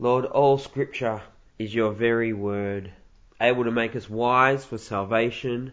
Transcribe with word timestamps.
Lord, 0.00 0.26
all 0.26 0.58
scripture 0.58 1.22
is 1.58 1.74
your 1.74 1.90
very 1.90 2.32
word, 2.32 2.92
able 3.40 3.64
to 3.64 3.72
make 3.72 3.96
us 3.96 4.08
wise 4.08 4.64
for 4.64 4.78
salvation 4.78 5.72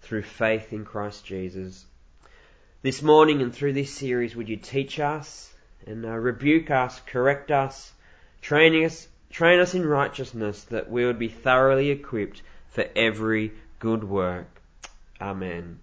through 0.00 0.22
faith 0.22 0.72
in 0.72 0.86
Christ 0.86 1.26
Jesus. 1.26 1.84
This 2.80 3.02
morning 3.02 3.42
and 3.42 3.54
through 3.54 3.74
this 3.74 3.92
series, 3.92 4.34
would 4.34 4.48
you 4.48 4.56
teach 4.56 4.98
us 4.98 5.52
and 5.86 6.06
uh, 6.06 6.10
rebuke 6.10 6.70
us, 6.70 6.98
correct 7.04 7.50
us, 7.50 7.92
training 8.40 8.86
us, 8.86 9.06
train 9.28 9.60
us 9.60 9.74
in 9.74 9.84
righteousness 9.86 10.64
that 10.64 10.90
we 10.90 11.04
would 11.04 11.18
be 11.18 11.28
thoroughly 11.28 11.90
equipped 11.90 12.40
for 12.70 12.86
every 12.96 13.52
good 13.80 14.02
work. 14.02 14.62
Amen. 15.20 15.80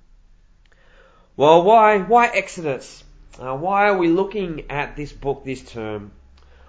Well, 1.38 1.61
why, 1.61 1.99
why 1.99 2.29
Exodus? 2.29 3.04
Uh, 3.39 3.55
why 3.55 3.89
are 3.89 3.97
we 3.97 4.07
looking 4.07 4.71
at 4.71 4.95
this 4.95 5.11
book 5.11 5.43
this 5.45 5.61
term? 5.61 6.13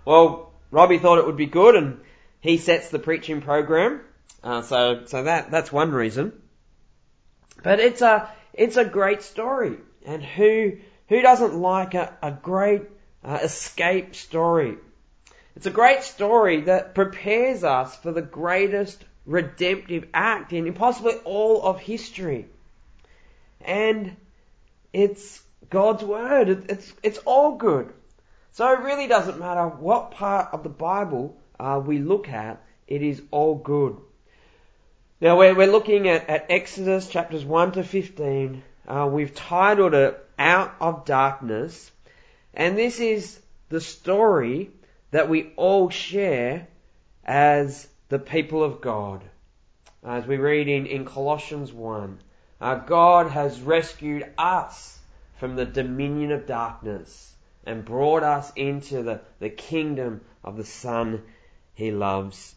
Well, 0.04 0.52
Robbie 0.70 0.98
thought 0.98 1.18
it 1.18 1.26
would 1.26 1.36
be 1.36 1.46
good 1.46 1.75
and 1.75 2.00
he 2.40 2.58
sets 2.58 2.90
the 2.90 2.98
preaching 2.98 3.40
program. 3.40 4.00
Uh, 4.43 4.62
so, 4.62 5.04
so 5.07 5.24
that, 5.24 5.50
that's 5.50 5.72
one 5.72 5.93
reason. 5.93 6.32
But 7.62 7.80
it's 7.80 8.02
a, 8.02 8.30
it's 8.52 8.76
a 8.76 8.84
great 8.84 9.22
story. 9.22 9.79
And 10.04 10.22
who, 10.22 10.79
who 11.08 11.22
doesn't 11.22 11.54
like 11.54 11.94
a, 11.94 12.16
a 12.22 12.30
great 12.30 12.82
uh, 13.24 13.38
escape 13.43 14.14
story? 14.14 14.76
It's 15.57 15.66
a 15.66 15.71
great 15.71 16.02
story 16.02 16.62
that 16.62 16.94
prepares 16.94 17.64
us 17.64 17.96
for 17.96 18.12
the 18.12 18.22
greatest 18.22 19.02
redemptive 19.24 20.07
act 20.14 20.52
in 20.52 20.72
possibly 20.74 21.14
all 21.24 21.62
of 21.62 21.80
history. 21.80 22.46
And 23.60 24.16
it's 24.93 25.43
God's 25.71 26.04
Word. 26.04 26.48
It's, 26.68 26.93
it's 27.02 27.18
all 27.24 27.57
good. 27.57 27.93
So 28.56 28.72
it 28.72 28.80
really 28.80 29.06
doesn't 29.06 29.38
matter 29.38 29.68
what 29.68 30.12
part 30.12 30.54
of 30.54 30.62
the 30.62 30.70
Bible 30.70 31.36
uh, 31.60 31.78
we 31.84 31.98
look 31.98 32.30
at, 32.30 32.64
it 32.88 33.02
is 33.02 33.20
all 33.30 33.54
good. 33.54 33.98
Now 35.20 35.36
we're, 35.36 35.54
we're 35.54 35.70
looking 35.70 36.08
at, 36.08 36.30
at 36.30 36.46
Exodus 36.48 37.06
chapters 37.06 37.44
1 37.44 37.72
to 37.72 37.84
15. 37.84 38.62
Uh, 38.88 39.10
we've 39.12 39.34
titled 39.34 39.92
it 39.92 40.18
Out 40.38 40.74
of 40.80 41.04
Darkness. 41.04 41.90
And 42.54 42.78
this 42.78 42.98
is 42.98 43.38
the 43.68 43.82
story 43.82 44.70
that 45.10 45.28
we 45.28 45.52
all 45.56 45.91
share 45.91 46.66
as 47.26 47.86
the 48.08 48.18
people 48.18 48.64
of 48.64 48.80
God. 48.80 49.22
As 50.02 50.26
we 50.26 50.38
read 50.38 50.66
in, 50.66 50.86
in 50.86 51.04
Colossians 51.04 51.74
1, 51.74 52.18
uh, 52.62 52.76
God 52.76 53.30
has 53.30 53.60
rescued 53.60 54.24
us 54.38 54.98
from 55.41 55.56
the 55.56 55.66
dominion 55.66 56.32
of 56.32 56.46
darkness 56.46 57.34
and 57.67 57.84
brought 57.84 58.22
us 58.22 58.53
into 58.56 59.03
the, 59.03 59.20
the 59.41 59.50
kingdom 59.50 60.20
of 60.45 60.56
the 60.56 60.64
Son 60.64 61.22
he 61.75 61.91
loves. 61.91 62.55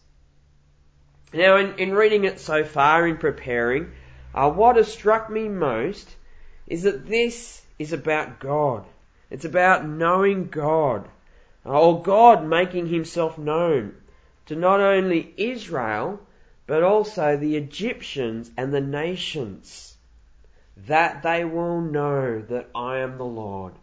Now, 1.33 1.57
in, 1.57 1.77
in 1.77 1.93
reading 1.93 2.23
it 2.23 2.39
so 2.39 2.63
far, 2.63 3.07
in 3.07 3.17
preparing, 3.17 3.91
uh, 4.33 4.49
what 4.49 4.77
has 4.77 4.91
struck 4.91 5.29
me 5.29 5.49
most 5.49 6.09
is 6.67 6.83
that 6.83 7.07
this 7.07 7.61
is 7.77 7.93
about 7.93 8.39
God. 8.39 8.85
It's 9.29 9.45
about 9.45 9.87
knowing 9.87 10.47
God, 10.47 11.07
uh, 11.65 11.79
or 11.79 12.01
God 12.01 12.45
making 12.45 12.87
himself 12.87 13.37
known 13.37 13.95
to 14.47 14.55
not 14.55 14.79
only 14.79 15.33
Israel, 15.37 16.19
but 16.65 16.83
also 16.83 17.37
the 17.37 17.55
Egyptians 17.55 18.49
and 18.57 18.73
the 18.73 18.81
nations, 18.81 19.95
that 20.87 21.21
they 21.23 21.45
will 21.45 21.81
know 21.81 22.41
that 22.41 22.69
I 22.73 22.99
am 22.99 23.17
the 23.17 23.25
Lord. 23.25 23.73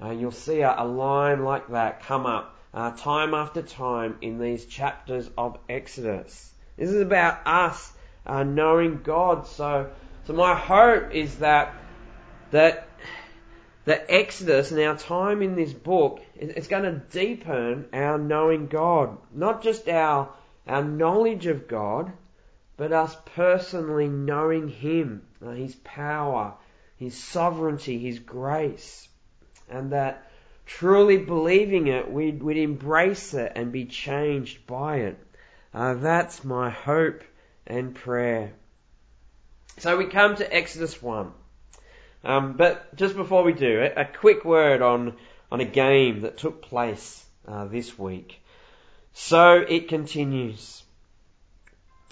Uh, 0.00 0.10
you'll 0.10 0.30
see 0.30 0.60
a, 0.60 0.74
a, 0.78 0.86
line 0.86 1.42
like 1.42 1.68
that 1.70 2.04
come 2.04 2.24
up 2.24 2.56
uh, 2.72 2.92
time 2.92 3.34
after 3.34 3.62
time 3.62 4.16
in 4.20 4.38
these 4.38 4.64
chapters 4.64 5.28
of 5.36 5.58
Exodus. 5.68 6.52
This 6.76 6.90
is 6.90 7.00
about 7.00 7.40
us 7.44 7.92
uh, 8.24 8.44
knowing 8.44 9.00
God. 9.02 9.48
So, 9.48 9.90
so 10.24 10.32
my 10.34 10.54
hope 10.54 11.12
is 11.12 11.36
that 11.38 11.74
that 12.52 12.88
the 13.86 14.14
Exodus 14.14 14.70
and 14.70 14.80
our 14.80 14.96
time 14.96 15.42
in 15.42 15.56
this 15.56 15.72
book 15.72 16.20
it's 16.36 16.68
going 16.68 16.84
to 16.84 17.02
deepen 17.10 17.88
our 17.92 18.18
knowing 18.18 18.68
God, 18.68 19.18
not 19.34 19.62
just 19.62 19.88
our 19.88 20.28
our 20.68 20.84
knowledge 20.84 21.46
of 21.46 21.66
God, 21.66 22.12
but 22.76 22.92
us 22.92 23.16
personally 23.34 24.06
knowing 24.06 24.68
Him, 24.68 25.22
uh, 25.44 25.50
His 25.50 25.74
power, 25.74 26.54
His 26.98 27.16
sovereignty, 27.16 27.98
His 27.98 28.20
grace 28.20 29.07
and 29.70 29.92
that 29.92 30.30
truly 30.66 31.16
believing 31.16 31.86
it, 31.86 32.10
we'd, 32.10 32.42
we'd 32.42 32.58
embrace 32.58 33.34
it 33.34 33.52
and 33.54 33.72
be 33.72 33.86
changed 33.86 34.66
by 34.66 34.98
it. 34.98 35.18
Uh, 35.72 35.94
that's 35.94 36.44
my 36.44 36.70
hope 36.70 37.22
and 37.66 37.94
prayer. 37.94 38.52
So 39.78 39.96
we 39.96 40.06
come 40.06 40.36
to 40.36 40.54
Exodus 40.54 41.00
1. 41.00 41.32
Um, 42.24 42.54
but 42.54 42.94
just 42.96 43.16
before 43.16 43.44
we 43.44 43.52
do 43.52 43.80
it, 43.80 43.94
a 43.96 44.04
quick 44.04 44.44
word 44.44 44.82
on, 44.82 45.14
on 45.50 45.60
a 45.60 45.64
game 45.64 46.22
that 46.22 46.36
took 46.36 46.62
place 46.62 47.24
uh, 47.46 47.66
this 47.66 47.98
week. 47.98 48.42
So 49.14 49.64
it 49.66 49.88
continues. 49.88 50.82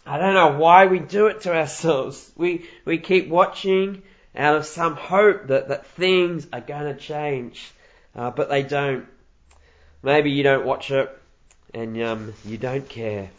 I 0.07 0.19
don't 0.19 0.35
know 0.35 0.59
why 0.59 0.87
we 0.87 1.01
do 1.01 1.27
it 1.27 1.43
to 1.43 1.55
ourselves. 1.55 2.31
We, 2.37 2.69
we 2.85 2.99
keep 2.99 3.29
watching 3.29 4.03
out 4.37 4.57
of 4.57 4.67
some 4.67 4.97
hope 4.97 5.49
that, 5.49 5.69
that 5.69 5.87
things 5.87 6.47
are 6.53 6.61
going 6.61 6.95
to 6.95 7.01
change, 7.01 7.71
uh, 8.15 8.31
but 8.31 8.49
they 8.49 8.63
don't. 8.63 9.07
Maybe 10.03 10.31
you 10.31 10.43
don't 10.43 10.65
watch 10.65 10.91
it 10.91 11.11
and 11.75 12.01
um, 12.03 12.35
you 12.45 12.59
don't 12.59 12.89
care. 12.89 13.31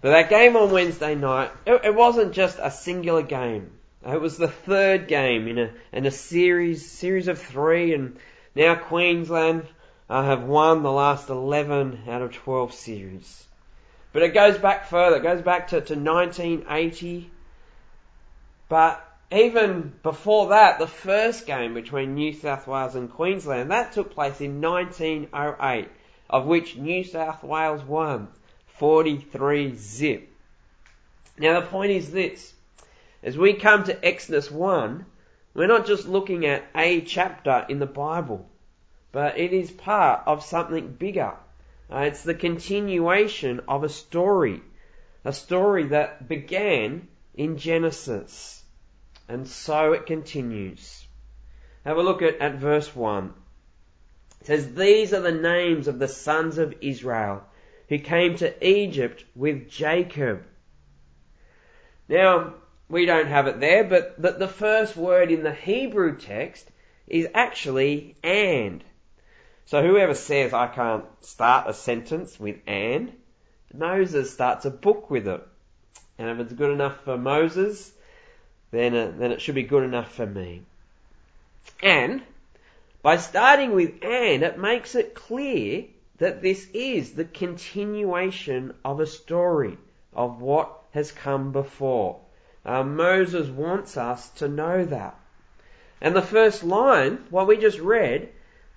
But 0.00 0.10
that 0.10 0.30
game 0.30 0.56
on 0.56 0.70
Wednesday 0.70 1.14
night, 1.14 1.50
it, 1.66 1.84
it 1.84 1.94
wasn't 1.94 2.32
just 2.32 2.58
a 2.60 2.70
singular 2.70 3.22
game. 3.22 3.70
It 4.06 4.20
was 4.20 4.38
the 4.38 4.48
third 4.48 5.08
game 5.08 5.46
in 5.46 5.58
a 5.58 5.70
in 5.92 6.06
a 6.06 6.10
series 6.10 6.90
series 6.90 7.28
of 7.28 7.38
three, 7.38 7.92
and 7.92 8.16
now 8.54 8.74
Queensland 8.74 9.66
uh, 10.08 10.24
have 10.24 10.44
won 10.44 10.82
the 10.82 10.90
last 10.90 11.28
eleven 11.28 12.00
out 12.08 12.22
of 12.22 12.32
twelve 12.32 12.72
series. 12.72 13.44
But 14.12 14.22
it 14.22 14.32
goes 14.32 14.56
back 14.56 14.86
further. 14.86 15.16
It 15.16 15.22
goes 15.22 15.42
back 15.42 15.68
to, 15.68 15.80
to 15.82 15.94
1980 15.94 17.30
but 18.70 19.04
even 19.32 19.92
before 20.04 20.50
that, 20.50 20.78
the 20.78 20.86
first 20.86 21.44
game 21.44 21.74
between 21.74 22.14
New 22.14 22.32
South 22.32 22.68
Wales 22.68 22.94
and 22.94 23.12
Queensland, 23.12 23.72
that 23.72 23.92
took 23.92 24.14
place 24.14 24.40
in 24.40 24.60
1908, 24.60 25.88
of 26.30 26.46
which 26.46 26.76
New 26.76 27.02
South 27.02 27.42
Wales 27.42 27.82
won 27.82 28.28
43 28.78 29.74
zip. 29.74 30.28
Now 31.36 31.58
the 31.58 31.66
point 31.66 31.90
is 31.90 32.12
this. 32.12 32.54
As 33.24 33.36
we 33.36 33.54
come 33.54 33.82
to 33.84 34.04
Exodus 34.04 34.48
1, 34.52 35.04
we're 35.52 35.66
not 35.66 35.84
just 35.84 36.06
looking 36.06 36.46
at 36.46 36.62
a 36.76 37.00
chapter 37.00 37.66
in 37.68 37.80
the 37.80 37.86
Bible, 37.86 38.48
but 39.10 39.36
it 39.36 39.52
is 39.52 39.72
part 39.72 40.22
of 40.26 40.44
something 40.44 40.92
bigger. 40.92 41.34
Uh, 41.92 42.02
it's 42.02 42.22
the 42.22 42.34
continuation 42.34 43.62
of 43.66 43.82
a 43.82 43.88
story. 43.88 44.62
A 45.24 45.32
story 45.32 45.88
that 45.88 46.28
began 46.28 47.08
in 47.34 47.58
Genesis. 47.58 48.59
And 49.30 49.46
so 49.46 49.92
it 49.92 50.06
continues. 50.06 51.06
Have 51.84 51.98
a 51.98 52.02
look 52.02 52.20
at, 52.20 52.38
at 52.40 52.56
verse 52.56 52.94
1. 52.96 53.32
It 54.40 54.46
says, 54.48 54.74
These 54.74 55.14
are 55.14 55.20
the 55.20 55.30
names 55.30 55.86
of 55.86 56.00
the 56.00 56.08
sons 56.08 56.58
of 56.58 56.74
Israel 56.80 57.44
who 57.88 58.00
came 58.00 58.34
to 58.36 58.66
Egypt 58.66 59.24
with 59.36 59.70
Jacob. 59.70 60.42
Now, 62.08 62.54
we 62.88 63.06
don't 63.06 63.28
have 63.28 63.46
it 63.46 63.60
there, 63.60 63.84
but 63.84 64.20
the, 64.20 64.32
the 64.32 64.48
first 64.48 64.96
word 64.96 65.30
in 65.30 65.44
the 65.44 65.54
Hebrew 65.54 66.18
text 66.18 66.68
is 67.06 67.28
actually 67.32 68.16
and. 68.24 68.82
So 69.66 69.80
whoever 69.80 70.14
says 70.14 70.52
I 70.52 70.66
can't 70.66 71.04
start 71.20 71.70
a 71.70 71.74
sentence 71.74 72.40
with 72.40 72.56
and, 72.66 73.12
Moses 73.72 74.32
starts 74.32 74.64
a 74.64 74.70
book 74.70 75.08
with 75.08 75.28
it. 75.28 75.46
And 76.18 76.28
if 76.30 76.40
it's 76.40 76.52
good 76.52 76.72
enough 76.72 77.04
for 77.04 77.16
Moses, 77.16 77.92
then, 78.70 78.94
uh, 78.94 79.12
then 79.16 79.32
it 79.32 79.40
should 79.40 79.54
be 79.54 79.62
good 79.62 79.84
enough 79.84 80.12
for 80.12 80.26
me. 80.26 80.62
And 81.82 82.22
by 83.02 83.16
starting 83.16 83.72
with 83.72 84.02
and, 84.02 84.42
it 84.42 84.58
makes 84.58 84.94
it 84.94 85.14
clear 85.14 85.84
that 86.18 86.42
this 86.42 86.68
is 86.74 87.12
the 87.12 87.24
continuation 87.24 88.74
of 88.84 89.00
a 89.00 89.06
story 89.06 89.78
of 90.12 90.40
what 90.40 90.70
has 90.92 91.10
come 91.12 91.52
before. 91.52 92.20
Uh, 92.64 92.82
Moses 92.82 93.48
wants 93.48 93.96
us 93.96 94.28
to 94.30 94.48
know 94.48 94.84
that. 94.84 95.18
And 96.00 96.14
the 96.14 96.22
first 96.22 96.62
line, 96.62 97.24
what 97.30 97.46
we 97.46 97.56
just 97.56 97.78
read, 97.78 98.28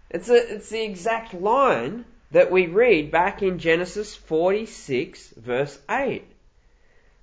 it's, 0.09 0.29
a, 0.29 0.55
it's 0.55 0.69
the 0.69 0.83
exact 0.83 1.33
line 1.33 2.05
that 2.31 2.51
we 2.51 2.67
read 2.67 3.11
back 3.11 3.41
in 3.43 3.59
Genesis 3.59 4.15
46 4.15 5.33
verse 5.37 5.77
8. 5.89 6.25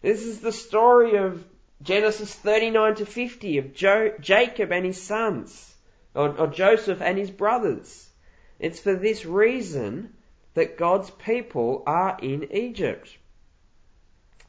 This 0.02 0.22
is 0.22 0.40
the 0.40 0.52
story 0.52 1.16
of 1.16 1.44
Genesis 1.82 2.34
39 2.34 2.96
to 2.96 3.06
50 3.06 3.58
of 3.58 3.74
jo- 3.74 4.14
Jacob 4.20 4.70
and 4.70 4.84
his 4.84 5.00
sons, 5.00 5.74
or, 6.14 6.36
or 6.36 6.46
Joseph 6.46 7.00
and 7.00 7.16
his 7.16 7.30
brothers. 7.30 8.08
It's 8.58 8.80
for 8.80 8.94
this 8.94 9.24
reason 9.24 10.12
that 10.54 10.76
God's 10.76 11.10
people 11.10 11.82
are 11.86 12.18
in 12.20 12.52
Egypt. 12.52 13.16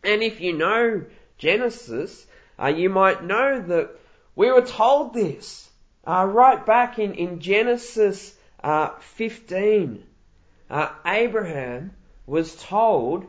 And 0.04 0.22
if 0.22 0.42
you 0.42 0.54
know 0.54 1.06
Genesis, 1.38 2.26
uh, 2.60 2.68
you 2.68 2.90
might 2.90 3.24
know 3.24 3.62
that 3.62 3.92
we 4.36 4.52
were 4.52 4.62
told 4.66 5.14
this 5.14 5.70
uh, 6.06 6.26
right 6.26 6.66
back 6.66 7.00
in, 7.00 7.14
in 7.14 7.40
Genesis 7.40 8.36
uh, 8.64 8.90
15. 9.00 10.04
Uh, 10.70 10.90
Abraham 11.06 11.92
was 12.26 12.56
told 12.56 13.26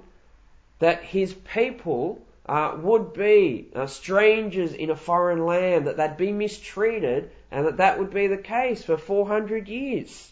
that 0.78 1.02
his 1.02 1.32
people 1.32 2.20
uh, 2.52 2.76
would 2.76 3.14
be 3.14 3.70
uh, 3.75 3.87
strangers 3.87 4.75
in 4.75 4.90
a 4.90 4.94
foreign 4.94 5.46
land, 5.46 5.87
that 5.87 5.96
they'd 5.96 6.19
be 6.19 6.32
mistreated, 6.32 7.31
and 7.50 7.64
that 7.64 7.78
that 7.78 7.99
would 7.99 8.12
be 8.12 8.26
the 8.26 8.37
case 8.37 8.84
for 8.84 8.99
400 8.99 9.69
years. 9.69 10.31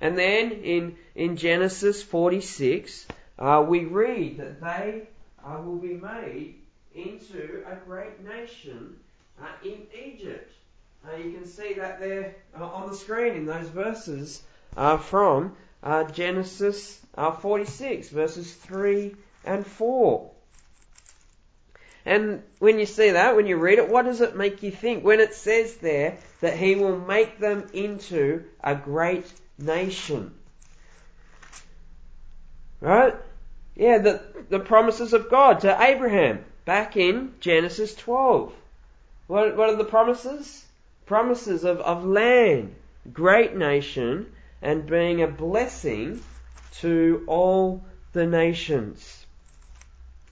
And 0.00 0.16
then 0.16 0.50
in, 0.50 0.96
in 1.14 1.36
Genesis 1.36 2.02
46, 2.02 3.06
uh, 3.38 3.66
we 3.68 3.84
read 3.84 4.38
that 4.38 4.62
they 4.62 5.02
uh, 5.44 5.60
will 5.60 5.76
be 5.76 5.92
made 5.92 6.54
into 6.94 7.62
a 7.70 7.76
great 7.86 8.24
nation 8.24 8.96
uh, 9.42 9.44
in 9.62 9.82
Egypt. 10.06 10.50
Uh, 11.06 11.16
you 11.16 11.32
can 11.32 11.46
see 11.46 11.74
that 11.74 12.00
there 12.00 12.34
on 12.58 12.88
the 12.88 12.96
screen 12.96 13.34
in 13.34 13.44
those 13.44 13.68
verses 13.68 14.42
from 15.00 15.54
Genesis 16.14 16.98
46, 17.14 18.08
verses 18.08 18.54
3 18.54 19.14
and 19.46 19.66
4. 19.66 20.30
And 22.06 22.42
when 22.58 22.78
you 22.78 22.86
see 22.86 23.12
that, 23.12 23.34
when 23.34 23.46
you 23.46 23.56
read 23.56 23.78
it, 23.78 23.88
what 23.88 24.04
does 24.04 24.20
it 24.20 24.36
make 24.36 24.62
you 24.62 24.70
think? 24.70 25.04
When 25.04 25.20
it 25.20 25.34
says 25.34 25.76
there 25.76 26.18
that 26.40 26.56
he 26.56 26.74
will 26.74 26.98
make 26.98 27.38
them 27.38 27.66
into 27.72 28.44
a 28.62 28.74
great 28.74 29.30
nation. 29.58 30.34
Right? 32.80 33.14
Yeah, 33.74 33.98
the, 33.98 34.22
the 34.50 34.60
promises 34.60 35.14
of 35.14 35.30
God 35.30 35.60
to 35.60 35.82
Abraham 35.82 36.44
back 36.66 36.96
in 36.96 37.34
Genesis 37.40 37.94
12. 37.94 38.52
What, 39.26 39.56
what 39.56 39.70
are 39.70 39.76
the 39.76 39.84
promises? 39.84 40.64
Promises 41.06 41.64
of, 41.64 41.80
of 41.80 42.04
land, 42.04 42.74
great 43.12 43.56
nation, 43.56 44.32
and 44.60 44.86
being 44.86 45.22
a 45.22 45.26
blessing 45.26 46.22
to 46.80 47.24
all 47.26 47.84
the 48.12 48.26
nations. 48.26 49.23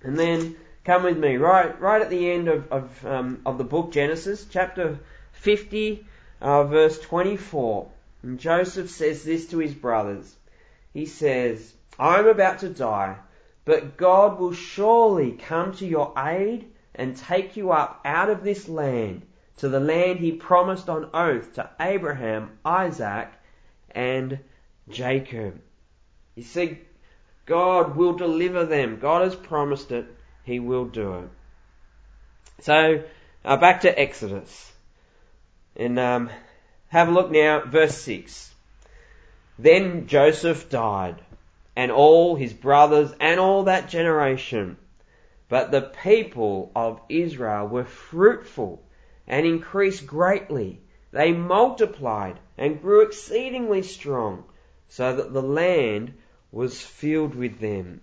And 0.03 0.19
then 0.19 0.57
come 0.85 1.05
with 1.05 1.17
me, 1.17 1.37
right, 1.37 1.81
right 1.81 2.03
at 2.03 2.11
the 2.11 2.31
end 2.31 2.49
of, 2.49 2.71
of, 2.73 3.07
um, 3.07 3.41
of 3.47 3.59
the 3.59 3.65
book 3.65 3.93
Genesis, 3.93 4.47
chapter 4.51 4.99
50, 5.33 6.07
uh, 6.41 6.65
verse 6.65 6.99
24. 7.01 7.89
And 8.23 8.39
Joseph 8.39 8.91
says 8.91 9.25
this 9.25 9.47
to 9.49 9.59
his 9.59 9.75
brothers. 9.75 10.37
He 10.93 11.07
says, 11.07 11.73
I'm 11.99 12.27
about 12.27 12.61
to 12.61 12.69
die, 12.69 13.17
but 13.65 13.97
God 13.97 14.39
will 14.39 14.53
surely 14.53 15.33
come 15.33 15.73
to 15.75 15.87
your 15.87 16.13
aid 16.19 16.71
and 16.95 17.17
take 17.17 17.57
you 17.57 17.73
up 17.73 18.01
out 18.05 18.29
of 18.29 18.45
this 18.45 18.69
land 18.69 19.23
to 19.59 19.69
the 19.69 19.81
land 19.81 20.19
he 20.19 20.33
promised 20.33 20.89
on 20.89 21.11
oath 21.15 21.55
to 21.55 21.71
Abraham, 21.81 22.59
Isaac, 22.65 23.29
and 23.91 24.39
Jacob. 24.89 25.61
You 26.35 26.43
see, 26.43 26.79
God 27.47 27.97
will 27.97 28.13
deliver 28.15 28.65
them. 28.65 28.99
God 29.01 29.23
has 29.23 29.35
promised 29.35 29.91
it. 29.93 30.07
He 30.45 30.61
will 30.61 30.85
do 30.85 31.15
it. 31.15 31.29
So, 32.61 33.03
uh, 33.45 33.57
back 33.57 33.81
to 33.81 34.01
Exodus. 34.01 34.73
And 35.77 35.99
um, 35.99 36.31
have 36.89 37.09
a 37.09 37.13
look 37.13 37.31
now, 37.31 37.61
verse 37.61 37.97
6. 37.99 38.53
Then 39.59 40.07
Joseph 40.07 40.69
died, 40.69 41.23
and 41.75 41.91
all 41.91 42.37
his 42.37 42.53
brothers, 42.53 43.13
and 43.19 43.41
all 43.41 43.65
that 43.65 43.89
generation. 43.89 44.77
But 45.49 45.71
the 45.71 45.83
people 45.83 46.71
of 46.75 47.01
Israel 47.09 47.67
were 47.67 47.85
fruitful 47.85 48.83
and 49.27 49.47
increased 49.47 50.07
greatly. 50.07 50.81
They 51.11 51.33
multiplied 51.33 52.39
and 52.57 52.81
grew 52.81 53.03
exceedingly 53.03 53.83
strong, 53.83 54.45
so 54.89 55.17
that 55.17 55.33
the 55.33 55.43
land 55.43 56.15
was 56.53 56.81
filled 56.81 57.35
with 57.35 57.59
them. 57.59 58.03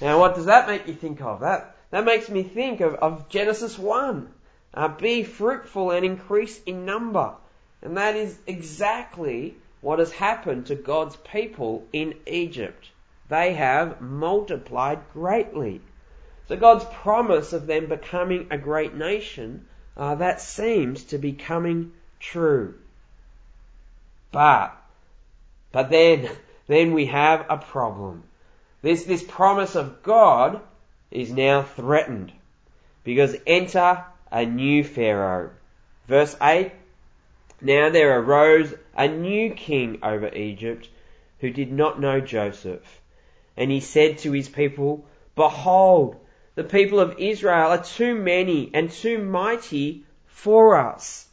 Now, 0.00 0.20
what 0.20 0.36
does 0.36 0.44
that 0.44 0.68
make 0.68 0.86
you 0.86 0.94
think 0.94 1.20
of? 1.20 1.40
That, 1.40 1.74
that 1.90 2.04
makes 2.04 2.28
me 2.28 2.42
think 2.42 2.80
of, 2.80 2.94
of 2.94 3.28
Genesis 3.28 3.76
1. 3.78 4.28
Uh, 4.74 4.88
be 4.88 5.24
fruitful 5.24 5.90
and 5.90 6.04
increase 6.04 6.60
in 6.64 6.84
number. 6.84 7.34
And 7.82 7.96
that 7.96 8.14
is 8.14 8.38
exactly 8.46 9.56
what 9.80 9.98
has 9.98 10.12
happened 10.12 10.66
to 10.66 10.74
God's 10.74 11.16
people 11.16 11.86
in 11.92 12.14
Egypt. 12.26 12.90
They 13.28 13.54
have 13.54 14.00
multiplied 14.00 15.00
greatly. 15.12 15.80
So 16.48 16.56
God's 16.56 16.84
promise 16.84 17.52
of 17.52 17.66
them 17.66 17.86
becoming 17.86 18.48
a 18.50 18.58
great 18.58 18.94
nation, 18.94 19.66
uh, 19.96 20.16
that 20.16 20.40
seems 20.40 21.04
to 21.04 21.18
be 21.18 21.32
coming 21.32 21.92
true. 22.20 22.74
But, 24.30 24.76
but 25.72 25.90
then, 25.90 26.28
then 26.68 26.92
we 26.92 27.06
have 27.06 27.46
a 27.48 27.56
problem. 27.56 28.22
This, 28.82 29.04
this 29.04 29.24
promise 29.24 29.74
of 29.74 30.02
God 30.02 30.60
is 31.10 31.32
now 31.32 31.62
threatened 31.62 32.30
because 33.02 33.34
enter 33.46 34.04
a 34.30 34.44
new 34.44 34.84
Pharaoh. 34.84 35.50
Verse 36.06 36.36
8, 36.40 36.70
Now 37.60 37.90
there 37.90 38.20
arose 38.20 38.72
a 38.96 39.08
new 39.08 39.50
king 39.50 39.98
over 40.02 40.28
Egypt 40.28 40.88
who 41.40 41.50
did 41.50 41.72
not 41.72 42.00
know 42.00 42.20
Joseph. 42.20 43.00
And 43.56 43.70
he 43.70 43.80
said 43.80 44.18
to 44.18 44.32
his 44.32 44.48
people, 44.48 45.06
Behold, 45.34 46.16
the 46.54 46.64
people 46.64 47.00
of 47.00 47.18
Israel 47.18 47.70
are 47.70 47.82
too 47.82 48.14
many 48.14 48.70
and 48.74 48.90
too 48.90 49.18
mighty 49.18 50.04
for 50.26 50.76
us. 50.76 51.26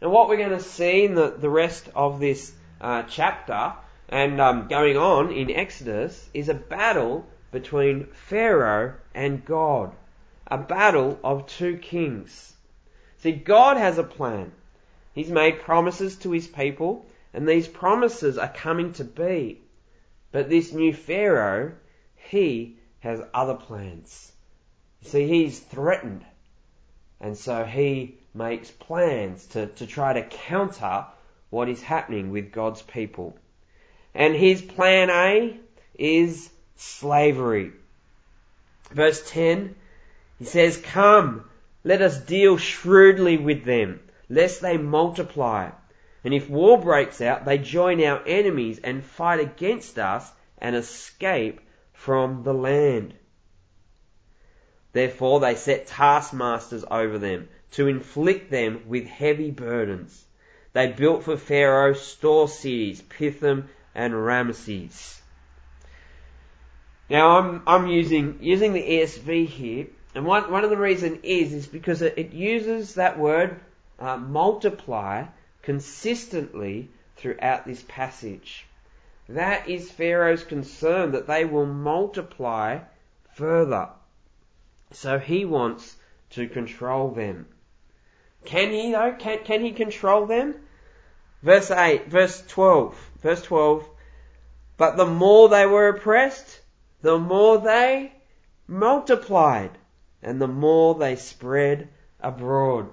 And 0.00 0.12
what 0.12 0.28
we're 0.28 0.36
going 0.36 0.50
to 0.50 0.60
see 0.60 1.04
in 1.04 1.14
the, 1.14 1.30
the 1.30 1.50
rest 1.50 1.88
of 1.94 2.20
this 2.20 2.52
uh, 2.80 3.02
chapter 3.08 3.72
and 4.14 4.40
um, 4.40 4.68
going 4.68 4.96
on 4.96 5.32
in 5.32 5.50
Exodus 5.50 6.30
is 6.32 6.48
a 6.48 6.54
battle 6.54 7.26
between 7.50 8.06
Pharaoh 8.12 8.94
and 9.12 9.44
God. 9.44 9.90
A 10.46 10.56
battle 10.56 11.18
of 11.24 11.48
two 11.48 11.78
kings. 11.78 12.54
See, 13.18 13.32
God 13.32 13.76
has 13.76 13.98
a 13.98 14.04
plan. 14.04 14.52
He's 15.14 15.30
made 15.30 15.62
promises 15.62 16.14
to 16.18 16.30
his 16.30 16.46
people, 16.46 17.06
and 17.32 17.48
these 17.48 17.66
promises 17.66 18.38
are 18.38 18.52
coming 18.52 18.92
to 18.92 19.04
be. 19.04 19.60
But 20.30 20.48
this 20.48 20.72
new 20.72 20.94
Pharaoh, 20.94 21.72
he 22.14 22.76
has 23.00 23.20
other 23.34 23.56
plans. 23.56 24.30
See, 25.02 25.26
he's 25.26 25.58
threatened. 25.58 26.24
And 27.20 27.36
so 27.36 27.64
he 27.64 28.18
makes 28.32 28.70
plans 28.70 29.44
to, 29.46 29.66
to 29.66 29.88
try 29.88 30.12
to 30.12 30.22
counter 30.22 31.06
what 31.50 31.68
is 31.68 31.82
happening 31.82 32.30
with 32.30 32.52
God's 32.52 32.82
people. 32.82 33.36
And 34.14 34.34
his 34.34 34.62
plan 34.62 35.10
A 35.10 35.58
is 35.98 36.50
slavery. 36.76 37.72
Verse 38.90 39.28
10, 39.30 39.74
he 40.38 40.44
says, 40.44 40.76
Come, 40.76 41.44
let 41.82 42.00
us 42.00 42.20
deal 42.20 42.56
shrewdly 42.56 43.36
with 43.36 43.64
them, 43.64 44.00
lest 44.28 44.60
they 44.60 44.76
multiply. 44.76 45.70
And 46.22 46.32
if 46.32 46.48
war 46.48 46.80
breaks 46.80 47.20
out, 47.20 47.44
they 47.44 47.58
join 47.58 48.02
our 48.02 48.22
enemies 48.26 48.80
and 48.82 49.04
fight 49.04 49.40
against 49.40 49.98
us 49.98 50.30
and 50.58 50.76
escape 50.76 51.60
from 51.92 52.42
the 52.42 52.54
land. 52.54 53.14
Therefore 54.92 55.40
they 55.40 55.56
set 55.56 55.88
taskmasters 55.88 56.84
over 56.90 57.18
them 57.18 57.48
to 57.72 57.88
inflict 57.88 58.50
them 58.50 58.84
with 58.86 59.06
heavy 59.06 59.50
burdens. 59.50 60.24
They 60.72 60.86
built 60.86 61.24
for 61.24 61.36
Pharaoh 61.36 61.94
store 61.94 62.48
cities, 62.48 63.02
Pithom 63.02 63.68
and 63.94 64.12
Ramesses. 64.14 65.20
Now 67.08 67.38
I'm, 67.38 67.62
I'm 67.66 67.86
using, 67.86 68.38
using 68.40 68.72
the 68.72 68.82
ESV 68.82 69.46
here, 69.46 69.86
and 70.14 70.24
one, 70.24 70.50
one 70.50 70.64
of 70.64 70.70
the 70.70 70.76
reasons 70.76 71.20
is, 71.22 71.52
is 71.52 71.66
because 71.66 72.02
it, 72.02 72.14
it 72.16 72.32
uses 72.32 72.94
that 72.94 73.18
word, 73.18 73.60
uh, 73.98 74.16
multiply, 74.16 75.24
consistently 75.62 76.88
throughout 77.16 77.66
this 77.66 77.84
passage. 77.88 78.66
That 79.28 79.68
is 79.68 79.90
Pharaoh's 79.90 80.44
concern, 80.44 81.12
that 81.12 81.26
they 81.26 81.44
will 81.44 81.66
multiply 81.66 82.80
further. 83.34 83.88
So 84.92 85.18
he 85.18 85.44
wants 85.44 85.96
to 86.30 86.48
control 86.48 87.10
them. 87.10 87.46
Can 88.44 88.70
he 88.70 88.92
though? 88.92 89.12
Can, 89.18 89.38
can 89.44 89.60
he 89.62 89.72
control 89.72 90.26
them? 90.26 90.54
Verse 91.42 91.70
8, 91.70 92.06
verse 92.06 92.42
12, 92.48 93.10
verse 93.24 93.42
12. 93.42 93.88
But 94.76 94.96
the 94.98 95.06
more 95.06 95.48
they 95.48 95.64
were 95.64 95.88
oppressed, 95.88 96.60
the 97.00 97.18
more 97.18 97.58
they 97.58 98.12
multiplied, 98.68 99.70
and 100.22 100.40
the 100.40 100.48
more 100.48 100.94
they 100.94 101.16
spread 101.16 101.88
abroad. 102.20 102.90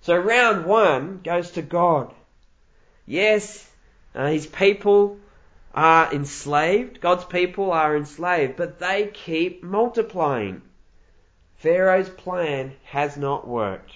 So 0.00 0.16
round 0.16 0.64
one 0.64 1.20
goes 1.22 1.50
to 1.52 1.62
God. 1.62 2.14
Yes, 3.04 3.68
uh, 4.14 4.28
his 4.28 4.46
people 4.46 5.18
are 5.74 6.12
enslaved. 6.14 7.02
God's 7.02 7.24
people 7.26 7.72
are 7.72 7.94
enslaved, 7.94 8.56
but 8.56 8.78
they 8.78 9.10
keep 9.12 9.62
multiplying. 9.62 10.62
Pharaoh's 11.56 12.08
plan 12.08 12.72
has 12.84 13.18
not 13.18 13.46
worked. 13.46 13.92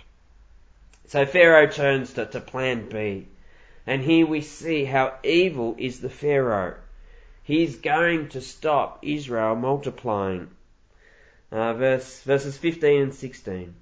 So 1.06 1.24
Pharaoh 1.24 1.66
turns 1.66 2.12
to, 2.14 2.26
to 2.26 2.40
plan 2.40 2.88
B. 2.90 3.26
And 3.90 4.04
here 4.04 4.24
we 4.24 4.40
see 4.40 4.84
how 4.84 5.14
evil 5.24 5.74
is 5.76 5.98
the 5.98 6.08
Pharaoh. 6.08 6.76
He's 7.42 7.74
going 7.74 8.28
to 8.28 8.40
stop 8.40 9.00
Israel 9.02 9.56
multiplying. 9.56 10.50
Uh, 11.50 11.72
verse, 11.74 12.22
verses 12.22 12.56
15 12.56 13.02
and 13.02 13.12
16. 13.12 13.74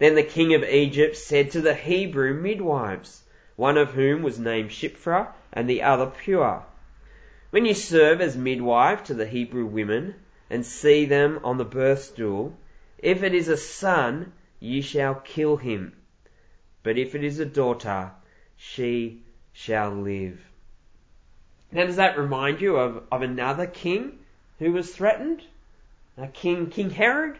Then 0.00 0.16
the 0.16 0.24
king 0.24 0.54
of 0.54 0.64
Egypt 0.64 1.14
said 1.16 1.52
to 1.52 1.60
the 1.60 1.76
Hebrew 1.76 2.34
midwives, 2.34 3.22
one 3.54 3.78
of 3.78 3.92
whom 3.92 4.22
was 4.22 4.40
named 4.40 4.70
Shiphrah 4.70 5.28
and 5.52 5.70
the 5.70 5.82
other 5.82 6.06
Puah, 6.06 6.64
When 7.50 7.64
you 7.64 7.74
serve 7.74 8.20
as 8.20 8.36
midwife 8.36 9.04
to 9.04 9.14
the 9.14 9.28
Hebrew 9.28 9.66
women 9.66 10.16
and 10.50 10.66
see 10.66 11.04
them 11.04 11.38
on 11.44 11.58
the 11.58 11.64
birth 11.64 12.02
stool, 12.02 12.58
if 12.98 13.22
it 13.22 13.34
is 13.34 13.46
a 13.46 13.56
son, 13.56 14.32
you 14.58 14.82
shall 14.82 15.14
kill 15.14 15.58
him. 15.58 15.92
But 16.82 16.98
if 16.98 17.14
it 17.14 17.22
is 17.22 17.38
a 17.38 17.46
daughter, 17.46 18.10
she 18.56 19.22
shall 19.58 19.90
live. 19.90 20.40
Now 21.72 21.84
does 21.84 21.96
that 21.96 22.16
remind 22.16 22.60
you 22.60 22.76
of, 22.76 23.02
of 23.10 23.22
another 23.22 23.66
king 23.66 24.20
who 24.60 24.70
was 24.70 24.94
threatened? 24.94 25.42
A 26.16 26.28
king, 26.28 26.70
King 26.70 26.90
Herod? 26.90 27.36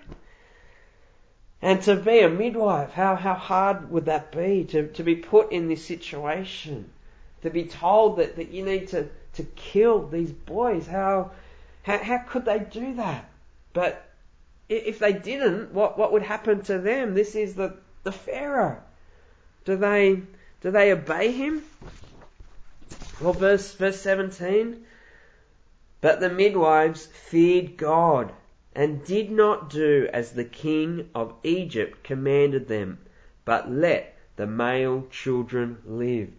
And 1.62 1.80
to 1.82 1.94
be 1.94 2.18
a 2.18 2.28
midwife, 2.28 2.90
how, 2.90 3.14
how 3.14 3.34
hard 3.34 3.90
would 3.92 4.06
that 4.06 4.32
be 4.32 4.64
to, 4.64 4.88
to 4.88 5.04
be 5.04 5.14
put 5.14 5.52
in 5.52 5.68
this 5.68 5.84
situation? 5.84 6.90
To 7.42 7.50
be 7.50 7.64
told 7.64 8.16
that, 8.16 8.34
that 8.34 8.50
you 8.50 8.64
need 8.64 8.88
to, 8.88 9.08
to 9.34 9.44
kill 9.54 10.06
these 10.08 10.32
boys. 10.32 10.88
How, 10.88 11.30
how, 11.84 11.98
how 11.98 12.18
could 12.18 12.44
they 12.44 12.58
do 12.58 12.96
that? 12.96 13.30
But 13.72 14.04
if 14.68 14.98
they 14.98 15.12
didn't, 15.12 15.72
what, 15.72 15.96
what 15.96 16.12
would 16.12 16.22
happen 16.22 16.62
to 16.62 16.78
them? 16.78 17.14
This 17.14 17.36
is 17.36 17.54
the, 17.54 17.76
the 18.02 18.12
Pharaoh. 18.12 18.82
Do 19.64 19.76
they, 19.76 20.22
do 20.62 20.72
they 20.72 20.92
obey 20.92 21.30
him? 21.30 21.62
Well, 23.20 23.32
verse, 23.32 23.74
verse 23.74 24.00
17. 24.00 24.84
But 26.00 26.20
the 26.20 26.30
midwives 26.30 27.06
feared 27.06 27.76
God 27.76 28.32
and 28.74 29.04
did 29.04 29.32
not 29.32 29.70
do 29.70 30.08
as 30.12 30.32
the 30.32 30.44
king 30.44 31.10
of 31.16 31.34
Egypt 31.42 32.04
commanded 32.04 32.68
them, 32.68 32.98
but 33.44 33.68
let 33.68 34.16
the 34.36 34.46
male 34.46 35.04
children 35.10 35.78
live. 35.84 36.30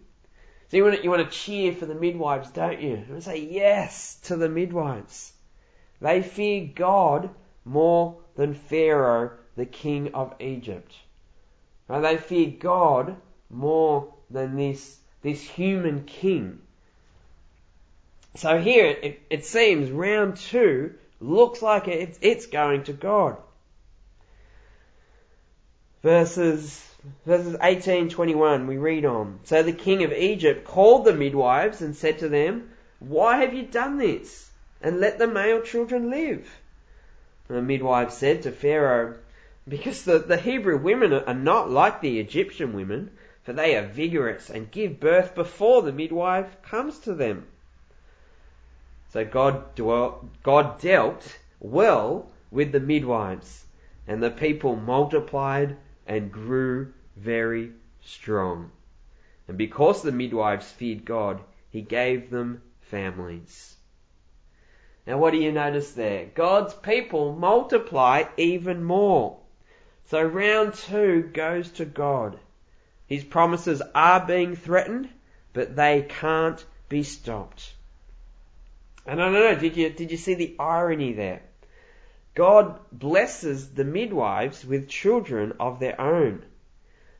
So 0.68 0.78
you 0.78 0.84
want 0.84 0.96
to, 0.96 1.02
you 1.02 1.10
want 1.10 1.30
to 1.30 1.36
cheer 1.36 1.74
for 1.74 1.84
the 1.84 1.94
midwives, 1.94 2.50
don't 2.50 2.80
you? 2.80 2.90
You 2.90 3.04
want 3.08 3.16
to 3.16 3.22
say 3.22 3.40
yes 3.40 4.14
to 4.22 4.36
the 4.36 4.48
midwives. 4.48 5.34
They 6.00 6.22
fear 6.22 6.70
God 6.74 7.28
more 7.66 8.22
than 8.36 8.54
Pharaoh, 8.54 9.32
the 9.56 9.66
king 9.66 10.14
of 10.14 10.34
Egypt. 10.40 10.94
Right? 11.88 12.00
They 12.00 12.16
fear 12.16 12.54
God 12.58 13.16
more 13.50 14.14
than 14.30 14.56
this, 14.56 14.98
this 15.20 15.42
human 15.42 16.04
king. 16.04 16.60
So 18.36 18.58
here 18.58 18.86
it, 18.86 19.20
it 19.28 19.44
seems 19.44 19.90
round 19.90 20.36
two 20.36 20.94
looks 21.20 21.62
like 21.62 21.88
it's, 21.88 22.18
it's 22.22 22.46
going 22.46 22.84
to 22.84 22.92
God. 22.92 23.36
Verses 26.02 26.86
verses 27.26 27.56
18:21 27.56 28.66
we 28.66 28.76
read 28.76 29.04
on. 29.04 29.40
So 29.44 29.62
the 29.62 29.72
king 29.72 30.04
of 30.04 30.12
Egypt 30.12 30.64
called 30.64 31.04
the 31.04 31.14
midwives 31.14 31.82
and 31.82 31.96
said 31.96 32.18
to 32.18 32.28
them, 32.28 32.70
"Why 32.98 33.38
have 33.38 33.52
you 33.52 33.62
done 33.62 33.98
this? 33.98 34.50
And 34.80 35.00
let 35.00 35.18
the 35.18 35.26
male 35.26 35.62
children 35.62 36.10
live." 36.10 36.48
And 37.48 37.58
the 37.58 37.62
midwives 37.62 38.16
said 38.16 38.42
to 38.42 38.52
Pharaoh, 38.52 39.16
"Because 39.66 40.04
the, 40.04 40.18
the 40.18 40.36
Hebrew 40.36 40.78
women 40.78 41.12
are 41.12 41.34
not 41.34 41.70
like 41.70 42.00
the 42.00 42.20
Egyptian 42.20 42.74
women, 42.74 43.10
for 43.42 43.52
they 43.52 43.76
are 43.76 43.86
vigorous 43.86 44.50
and 44.50 44.70
give 44.70 45.00
birth 45.00 45.34
before 45.34 45.82
the 45.82 45.92
midwife 45.92 46.62
comes 46.62 46.98
to 47.00 47.14
them." 47.14 47.46
So 49.12 49.24
God, 49.24 49.74
dwelt, 49.74 50.24
God 50.44 50.80
dealt 50.80 51.38
well 51.58 52.30
with 52.52 52.70
the 52.70 52.78
midwives, 52.78 53.64
and 54.06 54.22
the 54.22 54.30
people 54.30 54.76
multiplied 54.76 55.76
and 56.06 56.30
grew 56.30 56.92
very 57.16 57.72
strong. 58.02 58.70
And 59.48 59.58
because 59.58 60.02
the 60.02 60.12
midwives 60.12 60.70
feared 60.70 61.04
God, 61.04 61.40
he 61.70 61.82
gave 61.82 62.30
them 62.30 62.62
families. 62.82 63.74
Now 65.08 65.18
what 65.18 65.32
do 65.32 65.38
you 65.38 65.50
notice 65.50 65.90
there? 65.90 66.26
God's 66.26 66.74
people 66.74 67.34
multiply 67.34 68.24
even 68.36 68.84
more. 68.84 69.38
So 70.06 70.22
round 70.22 70.74
two 70.74 71.30
goes 71.32 71.68
to 71.72 71.84
God. 71.84 72.38
His 73.06 73.24
promises 73.24 73.82
are 73.92 74.24
being 74.24 74.54
threatened, 74.54 75.08
but 75.52 75.74
they 75.74 76.06
can't 76.08 76.64
be 76.88 77.02
stopped. 77.02 77.74
And 79.10 79.20
I 79.20 79.24
don't 79.24 79.34
know, 79.34 79.54
did 79.56 79.76
you, 79.76 79.90
did 79.90 80.12
you 80.12 80.16
see 80.16 80.34
the 80.34 80.54
irony 80.60 81.14
there? 81.14 81.42
God 82.36 82.78
blesses 82.92 83.70
the 83.70 83.82
midwives 83.82 84.64
with 84.64 84.88
children 84.88 85.54
of 85.58 85.80
their 85.80 86.00
own. 86.00 86.44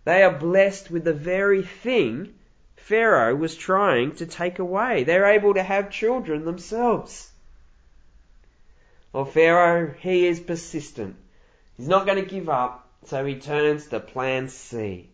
They 0.05 0.23
are 0.23 0.39
blessed 0.39 0.93
with 0.93 1.03
the 1.03 1.13
very 1.13 1.65
thing 1.65 2.35
Pharaoh 2.77 3.35
was 3.35 3.57
trying 3.57 4.15
to 4.15 4.27
take 4.27 4.61
away. 4.61 5.03
They're 5.03 5.33
able 5.33 5.55
to 5.55 5.65
have 5.65 5.91
children 5.91 6.45
themselves. 6.45 7.29
Well, 9.13 9.25
Pharaoh, 9.25 9.93
he 9.99 10.29
is 10.29 10.39
persistent. 10.39 11.17
He's 11.77 11.89
not 11.89 12.07
going 12.07 12.23
to 12.23 12.31
give 12.31 12.49
up, 12.49 12.89
so 13.07 13.27
he 13.27 13.41
turns 13.41 13.89
to 13.89 13.99
plan 13.99 14.49
C. 14.49 15.11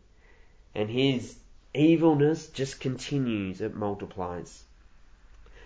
And 0.74 0.90
his 0.90 1.38
evilness 1.72 2.48
just 2.48 2.80
continues, 2.80 3.62
it 3.62 3.74
multiplies. 3.74 4.65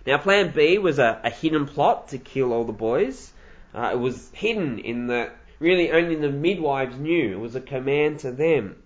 Now, 0.06 0.18
plan 0.18 0.52
B 0.52 0.78
was 0.78 0.98
a, 0.98 1.20
a 1.22 1.30
hidden 1.30 1.66
plot 1.66 2.08
to 2.08 2.18
kill 2.18 2.52
all 2.52 2.64
the 2.64 2.72
boys. 2.72 3.32
Uh, 3.74 3.90
it 3.92 3.98
was 3.98 4.30
hidden 4.32 4.78
in 4.78 5.06
the, 5.06 5.30
really 5.58 5.92
only 5.92 6.16
the 6.16 6.30
midwives 6.30 6.96
knew. 6.96 7.32
It 7.32 7.40
was 7.40 7.54
a 7.54 7.60
command 7.60 8.20
to 8.20 8.32
them. 8.32 8.82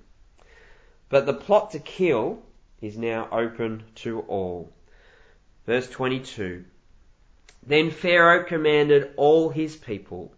But 1.08 1.26
the 1.26 1.34
plot 1.34 1.70
to 1.72 1.78
kill 1.78 2.42
is 2.80 2.98
now 2.98 3.28
open 3.30 3.84
to 3.96 4.20
all. 4.20 4.72
Verse 5.66 5.88
22. 5.88 6.64
Then 7.66 7.90
Pharaoh 7.90 8.44
commanded 8.44 9.12
all 9.16 9.48
his 9.48 9.76
people, 9.76 10.34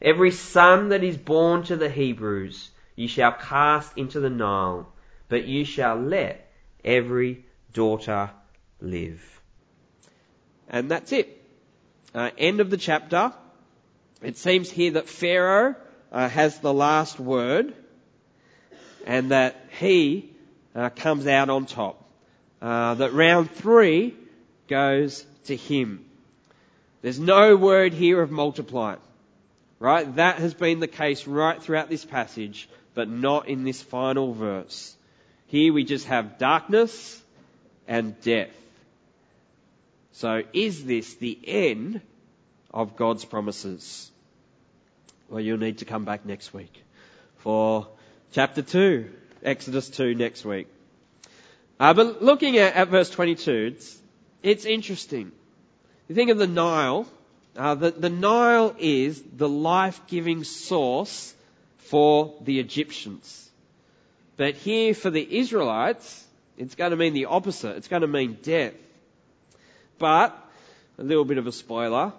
Every 0.00 0.30
son 0.30 0.90
that 0.90 1.02
is 1.02 1.16
born 1.16 1.62
to 1.64 1.76
the 1.76 1.88
Hebrews 1.88 2.70
you 2.94 3.08
shall 3.08 3.32
cast 3.32 3.96
into 3.96 4.20
the 4.20 4.28
Nile, 4.28 4.92
but 5.28 5.44
you 5.44 5.64
shall 5.64 5.96
let 5.96 6.52
every 6.84 7.44
daughter 7.72 8.30
live. 8.80 9.37
And 10.68 10.90
that's 10.90 11.12
it. 11.12 11.42
Uh, 12.14 12.30
end 12.38 12.60
of 12.60 12.70
the 12.70 12.76
chapter. 12.76 13.32
It 14.22 14.36
seems 14.36 14.70
here 14.70 14.92
that 14.92 15.08
Pharaoh 15.08 15.76
uh, 16.10 16.28
has 16.28 16.58
the 16.58 16.72
last 16.72 17.20
word 17.20 17.74
and 19.06 19.30
that 19.30 19.56
he 19.78 20.30
uh, 20.74 20.90
comes 20.90 21.26
out 21.26 21.48
on 21.48 21.66
top. 21.66 22.04
Uh, 22.60 22.94
that 22.94 23.12
round 23.12 23.50
three 23.50 24.14
goes 24.66 25.24
to 25.44 25.56
him. 25.56 26.04
There's 27.02 27.20
no 27.20 27.56
word 27.56 27.92
here 27.94 28.20
of 28.20 28.30
multiply. 28.30 28.96
Right? 29.78 30.16
That 30.16 30.38
has 30.38 30.54
been 30.54 30.80
the 30.80 30.88
case 30.88 31.26
right 31.26 31.62
throughout 31.62 31.88
this 31.88 32.04
passage, 32.04 32.68
but 32.94 33.08
not 33.08 33.48
in 33.48 33.62
this 33.62 33.80
final 33.80 34.34
verse. 34.34 34.96
Here 35.46 35.72
we 35.72 35.84
just 35.84 36.06
have 36.06 36.38
darkness 36.38 37.22
and 37.86 38.20
death. 38.20 38.50
So 40.18 40.42
is 40.52 40.84
this 40.84 41.14
the 41.14 41.38
end 41.46 42.00
of 42.74 42.96
God's 42.96 43.24
promises? 43.24 44.10
Well, 45.28 45.38
you'll 45.40 45.58
need 45.58 45.78
to 45.78 45.84
come 45.84 46.04
back 46.04 46.26
next 46.26 46.52
week 46.52 46.82
for 47.36 47.86
chapter 48.32 48.62
2, 48.62 49.08
Exodus 49.44 49.88
2 49.88 50.16
next 50.16 50.44
week. 50.44 50.66
Uh, 51.78 51.94
but 51.94 52.20
looking 52.20 52.56
at, 52.56 52.74
at 52.74 52.88
verse 52.88 53.10
22, 53.10 53.74
it's, 53.76 54.02
it's 54.42 54.64
interesting. 54.64 55.30
You 56.08 56.16
think 56.16 56.30
of 56.32 56.38
the 56.38 56.48
Nile, 56.48 57.06
uh, 57.56 57.76
the, 57.76 57.92
the 57.92 58.10
Nile 58.10 58.74
is 58.76 59.22
the 59.36 59.48
life-giving 59.48 60.42
source 60.42 61.32
for 61.76 62.34
the 62.42 62.58
Egyptians. 62.58 63.48
But 64.36 64.56
here 64.56 64.94
for 64.94 65.10
the 65.10 65.38
Israelites, 65.38 66.26
it's 66.56 66.74
going 66.74 66.90
to 66.90 66.96
mean 66.96 67.14
the 67.14 67.26
opposite. 67.26 67.76
It's 67.76 67.86
going 67.86 68.02
to 68.02 68.08
mean 68.08 68.36
death. 68.42 68.74
But, 69.98 70.36
a 70.98 71.02
little 71.02 71.24
bit 71.24 71.38
of 71.38 71.46
a 71.46 71.52
spoiler, 71.52 72.12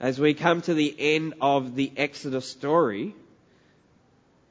as 0.00 0.18
we 0.18 0.34
come 0.34 0.60
to 0.62 0.74
the 0.74 0.94
end 0.98 1.34
of 1.40 1.74
the 1.74 1.90
Exodus 1.96 2.48
story, 2.48 3.14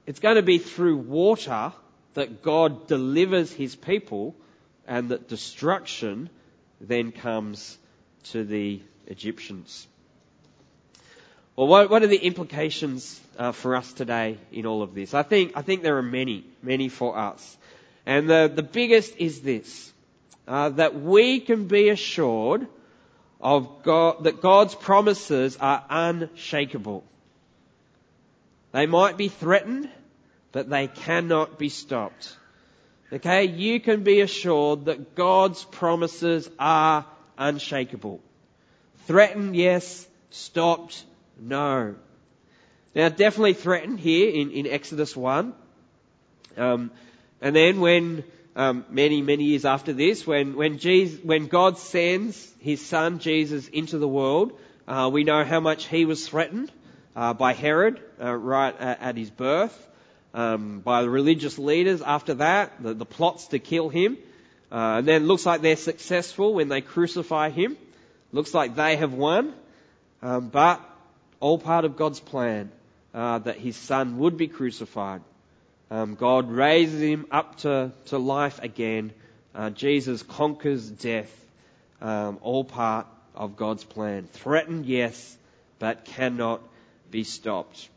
it's 0.06 0.20
going 0.20 0.36
to 0.36 0.44
be 0.44 0.58
through 0.58 0.98
water 0.98 1.74
that 2.14 2.42
God 2.42 2.88
delivers 2.88 3.52
his 3.52 3.76
people 3.76 4.36
and 4.88 5.10
that 5.10 5.28
destruction 5.28 6.30
then 6.80 7.12
comes 7.12 7.78
to 8.26 8.44
the 8.44 8.82
Egyptians. 9.08 9.88
Well, 11.56 11.68
what, 11.68 11.90
what 11.90 12.04
are 12.04 12.08
the 12.08 12.18
implications 12.18 13.20
uh, 13.38 13.52
for 13.52 13.76
us 13.76 13.94
today 13.94 14.38
in 14.52 14.66
all 14.66 14.82
of 14.82 14.94
this? 14.94 15.14
I 15.14 15.24
think, 15.24 15.54
I 15.56 15.62
think 15.62 15.84
there 15.84 15.98
are 15.98 16.04
many, 16.04 16.44
many 16.62 16.90
for 16.90 17.18
us. 17.18 17.58
And 18.06 18.30
the, 18.30 18.52
the 18.54 18.64
biggest 18.64 19.16
is 19.18 19.42
this, 19.42 19.92
uh, 20.48 20.70
that 20.70 21.00
we 21.00 21.40
can 21.40 21.68
be 21.68 21.90
assured 21.90 22.68
of 23.42 23.84
God, 23.84 24.24
that 24.24 24.42
God's 24.42 24.76
promises 24.76 25.58
are 25.60 25.84
unshakable. 25.90 27.04
They 28.72 28.86
might 28.86 29.18
be 29.18 29.30
threatened, 29.30 29.90
but 30.52 30.70
they 30.70 30.88
cannot 30.88 31.58
be 31.58 31.70
stopped. 31.70 32.36
Okay, 33.14 33.46
you 33.46 33.80
can 33.80 34.04
be 34.04 34.22
assured 34.22 34.86
that 34.86 35.16
God's 35.16 35.64
promises 35.64 36.50
are 36.58 37.06
unshakable. 37.38 38.20
Threatened, 39.06 39.56
yes. 39.56 40.08
Stopped, 40.32 41.04
no. 41.40 41.96
Now, 42.96 43.10
definitely 43.10 43.54
threatened 43.54 44.00
here 44.00 44.30
in, 44.30 44.52
in 44.52 44.68
Exodus 44.68 45.16
1. 45.16 45.54
Um, 46.58 46.92
and 47.42 47.56
then 47.56 47.80
when, 47.80 48.24
um, 48.56 48.86
many, 48.90 49.22
many 49.22 49.46
years 49.46 49.66
after 49.66 49.92
this, 49.92 50.26
when, 50.26 50.56
when, 50.56 50.78
Jesus, 50.78 51.20
when 51.24 51.48
God 51.48 51.78
sends 51.78 52.52
his 52.60 52.86
son 52.86 53.20
Jesus 53.20 53.68
into 53.68 53.98
the 53.98 54.08
world, 54.08 54.58
uh, 54.88 55.10
we 55.12 55.24
know 55.24 55.44
how 55.44 55.60
much 55.60 55.88
he 55.88 56.06
was 56.06 56.28
threatened 56.28 56.72
uh, 57.16 57.34
by 57.34 57.54
Herod 57.54 58.02
uh, 58.22 58.34
right 58.34 58.76
at, 58.80 59.02
at, 59.02 59.18
his 59.18 59.30
birth, 59.30 59.88
um, 60.34 60.80
by 60.80 61.02
the 61.02 61.10
religious 61.10 61.60
leaders 61.60 62.02
after 62.02 62.36
that, 62.36 62.82
the, 62.82 62.94
the 62.94 63.06
plots 63.06 63.48
to 63.48 63.60
kill 63.60 63.90
him. 63.90 64.18
Uh, 64.72 64.98
and 65.00 65.08
then 65.08 65.24
it 65.24 65.26
looks 65.26 65.46
like 65.46 65.62
they're 65.62 65.76
successful 65.76 66.54
when 66.54 66.70
they 66.70 66.82
crucify 66.82 67.50
him. 67.50 67.78
Looks 68.32 68.54
like 68.54 68.76
they 68.76 68.96
have 68.96 69.14
won. 69.14 69.54
Um, 70.22 70.50
but 70.50 70.82
all 71.40 71.58
part 71.58 71.86
of 71.86 71.98
God's 71.98 72.20
plan 72.20 72.72
uh, 73.14 73.40
that 73.40 73.58
his 73.58 73.76
son 73.76 74.18
would 74.18 74.38
be 74.38 74.48
crucified. 74.48 75.22
Um, 75.92 76.16
God 76.16 76.50
raises 76.50 77.02
him 77.02 77.28
up 77.32 77.58
to, 77.58 77.92
to 78.06 78.18
life 78.18 78.62
again. 78.62 79.14
Uh, 79.54 79.70
Jesus 79.70 80.24
conquers 80.24 80.90
death. 80.90 81.32
Um, 82.02 82.40
all 82.42 82.64
part 82.64 83.08
of 83.36 83.56
God's 83.56 83.84
plan. 83.84 84.28
Threatened, 84.32 84.86
yes, 84.86 85.38
but 85.80 86.06
cannot 86.06 86.62
be 87.12 87.24
stopped. 87.24 87.90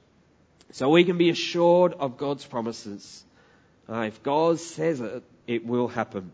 So 0.72 0.90
we 0.90 1.04
can 1.04 1.16
be 1.16 1.30
assured 1.30 1.94
of 1.94 2.18
God's 2.18 2.44
promises. 2.44 3.24
Uh, 3.88 4.02
if 4.02 4.22
God 4.22 4.60
says 4.60 5.00
it, 5.00 5.22
it 5.46 5.66
will 5.66 5.88
happen. 5.88 6.32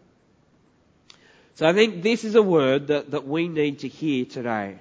So 1.55 1.67
I 1.69 1.73
think 1.73 2.03
this 2.03 2.25
is 2.25 2.35
a 2.35 2.43
word 2.43 2.89
that, 2.89 3.13
that 3.13 3.29
we 3.29 3.47
need 3.47 3.81
to 3.81 3.89
hear 3.89 4.25
today 4.25 4.77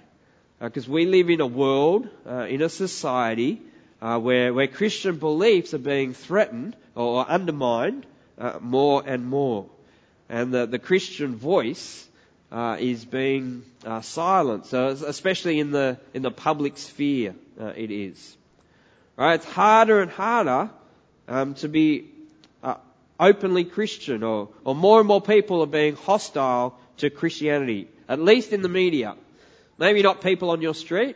because 0.59 0.89
uh, 0.89 0.91
we 0.91 1.05
live 1.05 1.29
in 1.29 1.39
a 1.39 1.45
world, 1.45 2.09
uh, 2.27 2.47
in 2.49 2.63
a 2.63 2.69
society 2.69 3.61
uh, 4.03 4.19
where, 4.19 4.53
where 4.53 4.67
Christian 4.67 5.15
beliefs 5.15 5.73
are 5.73 5.79
being 5.79 6.13
threatened 6.13 6.75
or 6.93 7.25
undermined 7.25 8.05
uh, 8.37 8.59
more 8.59 9.01
and 9.05 9.25
more. 9.25 9.67
And 10.27 10.53
the, 10.53 10.65
the 10.65 10.77
Christian 10.77 11.37
voice 11.37 12.05
uh, 12.51 12.75
is 12.79 13.05
being 13.05 13.63
uh, 13.85 14.01
silenced, 14.01 14.71
so 14.71 14.87
especially 14.87 15.59
in 15.59 15.71
the, 15.71 15.97
in 16.13 16.21
the 16.21 16.31
public 16.31 16.77
sphere 16.77 17.33
it 17.57 17.91
is. 17.91 18.37
Right? 19.15 19.35
It's 19.35 19.45
harder 19.45 20.01
and 20.01 20.11
harder 20.11 20.69
um, 21.29 21.53
to 21.55 21.69
be 21.69 22.09
openly 23.19 23.63
Christian 23.63 24.21
or, 24.23 24.49
or 24.65 24.75
more 24.75 24.99
and 24.99 25.07
more 25.07 25.21
people 25.21 25.61
are 25.61 25.67
being 25.67 25.95
hostile 25.95 26.77
to 26.97 27.09
Christianity, 27.09 27.87
at 28.09 28.19
least 28.19 28.51
in 28.51 28.63
the 28.63 28.69
media. 28.69 29.15
Maybe 29.77 30.01
not 30.01 30.21
people 30.21 30.49
on 30.49 30.61
your 30.61 30.73
street, 30.73 31.15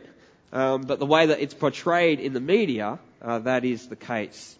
um, 0.52 0.82
but 0.82 0.98
the 0.98 1.06
way 1.06 1.26
that 1.26 1.40
it's 1.40 1.54
portrayed 1.54 2.20
in 2.20 2.32
the 2.32 2.40
media, 2.40 2.98
uh, 3.20 3.38
that 3.40 3.64
is 3.64 3.88
the 3.88 3.96
case. 3.96 4.56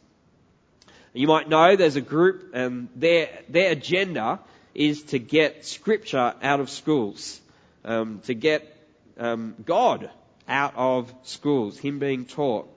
You 1.12 1.26
might 1.26 1.48
know 1.48 1.76
there's 1.76 1.96
a 1.96 2.00
group 2.00 2.50
and 2.54 2.88
their, 2.94 3.28
their 3.48 3.72
agenda 3.72 4.40
is 4.74 5.02
to 5.04 5.18
get 5.18 5.64
scripture 5.64 6.34
out 6.42 6.60
of 6.60 6.70
schools, 6.70 7.40
um, 7.84 8.20
to 8.26 8.34
get 8.34 8.76
um, 9.18 9.54
God 9.64 10.10
out 10.46 10.74
of 10.76 11.12
schools, 11.24 11.78
Him 11.78 11.98
being 11.98 12.24
taught. 12.24 12.68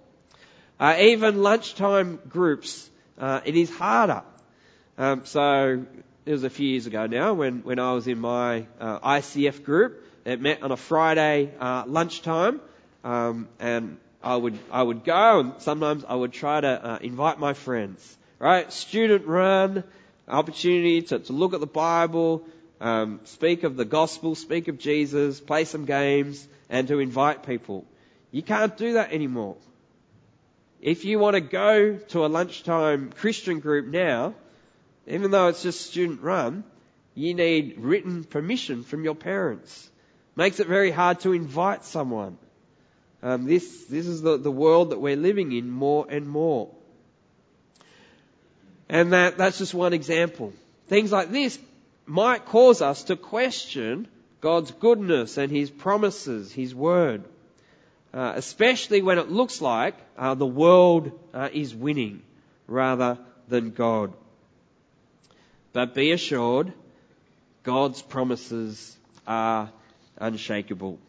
Uh, 0.80 0.96
even 1.00 1.44
lunchtime 1.44 2.20
groups, 2.28 2.90
uh, 3.20 3.42
it 3.46 3.56
is 3.56 3.70
harder. 3.70 4.24
Um, 4.98 5.26
so 5.26 5.86
it 6.26 6.32
was 6.32 6.44
a 6.44 6.50
few 6.50 6.68
years 6.68 6.88
ago 6.88 7.06
now 7.08 7.34
when, 7.34 7.60
when 7.60 7.80
I 7.80 7.94
was 7.94 8.08
in 8.08 8.20
my 8.20 8.66
uh, 8.80 9.00
ICF 9.00 9.64
group. 9.64 10.08
It 10.26 10.40
met 10.40 10.62
on 10.64 10.72
a 10.72 10.78
Friday 10.78 11.52
uh, 11.60 11.84
lunchtime, 11.88 12.62
um, 13.04 13.48
and 13.60 13.98
I 14.24 14.36
would 14.36 14.58
I 14.72 14.84
would 14.84 15.04
go, 15.04 15.40
and 15.40 15.54
sometimes 15.60 16.06
I 16.08 16.16
would 16.16 16.34
try 16.34 16.62
to 16.62 16.86
uh, 16.86 17.00
invite 17.02 17.40
my 17.40 17.54
friends. 17.54 18.18
Right, 18.40 18.72
student 18.74 19.28
run 19.28 19.84
opportunity 20.28 21.02
to, 21.04 21.20
to 21.20 21.34
look 21.34 21.54
at 21.54 21.60
the 21.60 21.68
Bible, 21.68 22.44
um, 22.80 23.20
speak 23.26 23.64
of 23.64 23.76
the 23.76 23.86
gospel, 23.86 24.36
speak 24.36 24.68
of 24.68 24.80
Jesus, 24.80 25.40
play 25.40 25.66
some 25.66 25.86
games, 25.86 26.48
and 26.70 26.88
to 26.88 27.00
invite 27.00 27.46
people. 27.46 27.86
You 28.32 28.42
can't 28.42 28.76
do 28.78 28.94
that 28.94 29.12
anymore. 29.12 29.58
If 30.82 31.06
you 31.06 31.20
want 31.20 31.36
to 31.36 31.42
go 31.42 31.98
to 31.98 32.26
a 32.26 32.28
lunchtime 32.28 33.12
Christian 33.12 33.60
group 33.60 33.86
now, 33.86 34.34
even 35.06 35.32
though 35.32 35.48
it's 35.48 35.62
just 35.62 35.82
student 35.82 36.22
run, 36.22 36.64
you 37.14 37.34
need 37.34 37.76
written 37.78 38.24
permission 38.24 38.84
from 38.84 39.04
your 39.04 39.16
parents. 39.16 39.90
Makes 40.36 40.60
it 40.60 40.68
very 40.68 40.92
hard 40.92 41.20
to 41.22 41.34
invite 41.34 41.84
someone. 41.84 42.38
Um, 43.24 43.46
this, 43.46 43.86
this 43.86 44.08
is 44.08 44.22
the, 44.22 44.38
the 44.38 44.52
world 44.52 44.92
that 44.92 45.00
we're 45.00 45.16
living 45.16 45.52
in 45.52 45.70
more 45.70 46.06
and 46.10 46.28
more. 46.28 46.70
And 48.90 49.14
that, 49.14 49.38
that's 49.38 49.58
just 49.58 49.74
one 49.74 49.94
example. 49.94 50.54
Things 50.88 51.12
like 51.12 51.32
this 51.32 51.58
might 52.06 52.46
cause 52.46 52.82
us 52.82 53.04
to 53.06 53.16
question 53.16 54.08
God's 54.42 54.72
goodness 54.72 55.38
and 55.38 55.52
His 55.52 55.70
promises, 55.70 56.52
His 56.52 56.74
word. 56.74 57.24
Uh, 58.14 58.34
especially 58.36 59.02
when 59.02 59.18
it 59.18 59.30
looks 59.30 59.62
like 59.62 59.96
uh, 60.18 60.34
the 60.36 60.46
world 60.46 61.18
uh, 61.34 61.48
is 61.54 61.74
winning 61.74 62.22
rather 62.68 63.18
than 63.48 63.70
God. 63.70 64.12
But 65.72 65.96
be 65.96 66.12
assured, 66.12 66.74
God's 67.64 68.02
promises 68.02 68.98
are 69.26 69.72
unshakable. 70.18 71.00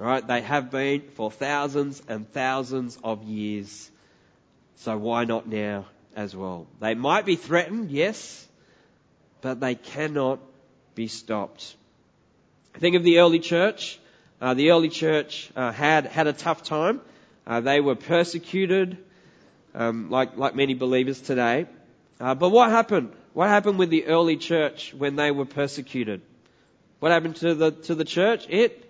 Right? 0.00 0.26
They 0.26 0.40
have 0.40 0.70
been 0.70 1.02
for 1.14 1.30
thousands 1.30 2.02
and 2.08 2.26
thousands 2.32 2.98
of 3.04 3.22
years. 3.22 3.90
So 4.76 4.96
why 4.96 5.26
not 5.26 5.46
now 5.46 5.84
as 6.16 6.34
well? 6.34 6.66
They 6.80 6.94
might 6.94 7.26
be 7.26 7.36
threatened, 7.36 7.90
yes, 7.90 8.48
but 9.42 9.60
they 9.60 9.74
cannot 9.74 10.38
be 10.94 11.06
stopped. 11.06 11.76
Think 12.78 12.96
of 12.96 13.04
the 13.04 13.18
early 13.18 13.40
church. 13.40 14.00
Uh, 14.40 14.54
the 14.54 14.70
early 14.70 14.88
church 14.88 15.50
uh, 15.54 15.70
had 15.70 16.06
had 16.06 16.26
a 16.26 16.32
tough 16.32 16.62
time. 16.62 17.02
Uh, 17.46 17.60
they 17.60 17.82
were 17.82 17.94
persecuted, 17.94 18.96
um, 19.74 20.08
like 20.08 20.38
like 20.38 20.54
many 20.54 20.72
believers 20.72 21.20
today. 21.20 21.66
Uh, 22.18 22.34
but 22.34 22.48
what 22.48 22.70
happened? 22.70 23.12
What 23.34 23.48
happened 23.48 23.78
with 23.78 23.90
the 23.90 24.06
early 24.06 24.38
church 24.38 24.94
when 24.94 25.16
they 25.16 25.30
were 25.30 25.44
persecuted? 25.44 26.22
What 27.00 27.12
happened 27.12 27.36
to 27.36 27.54
the, 27.54 27.70
to 27.70 27.94
the 27.94 28.04
church? 28.04 28.46
It, 28.48 28.89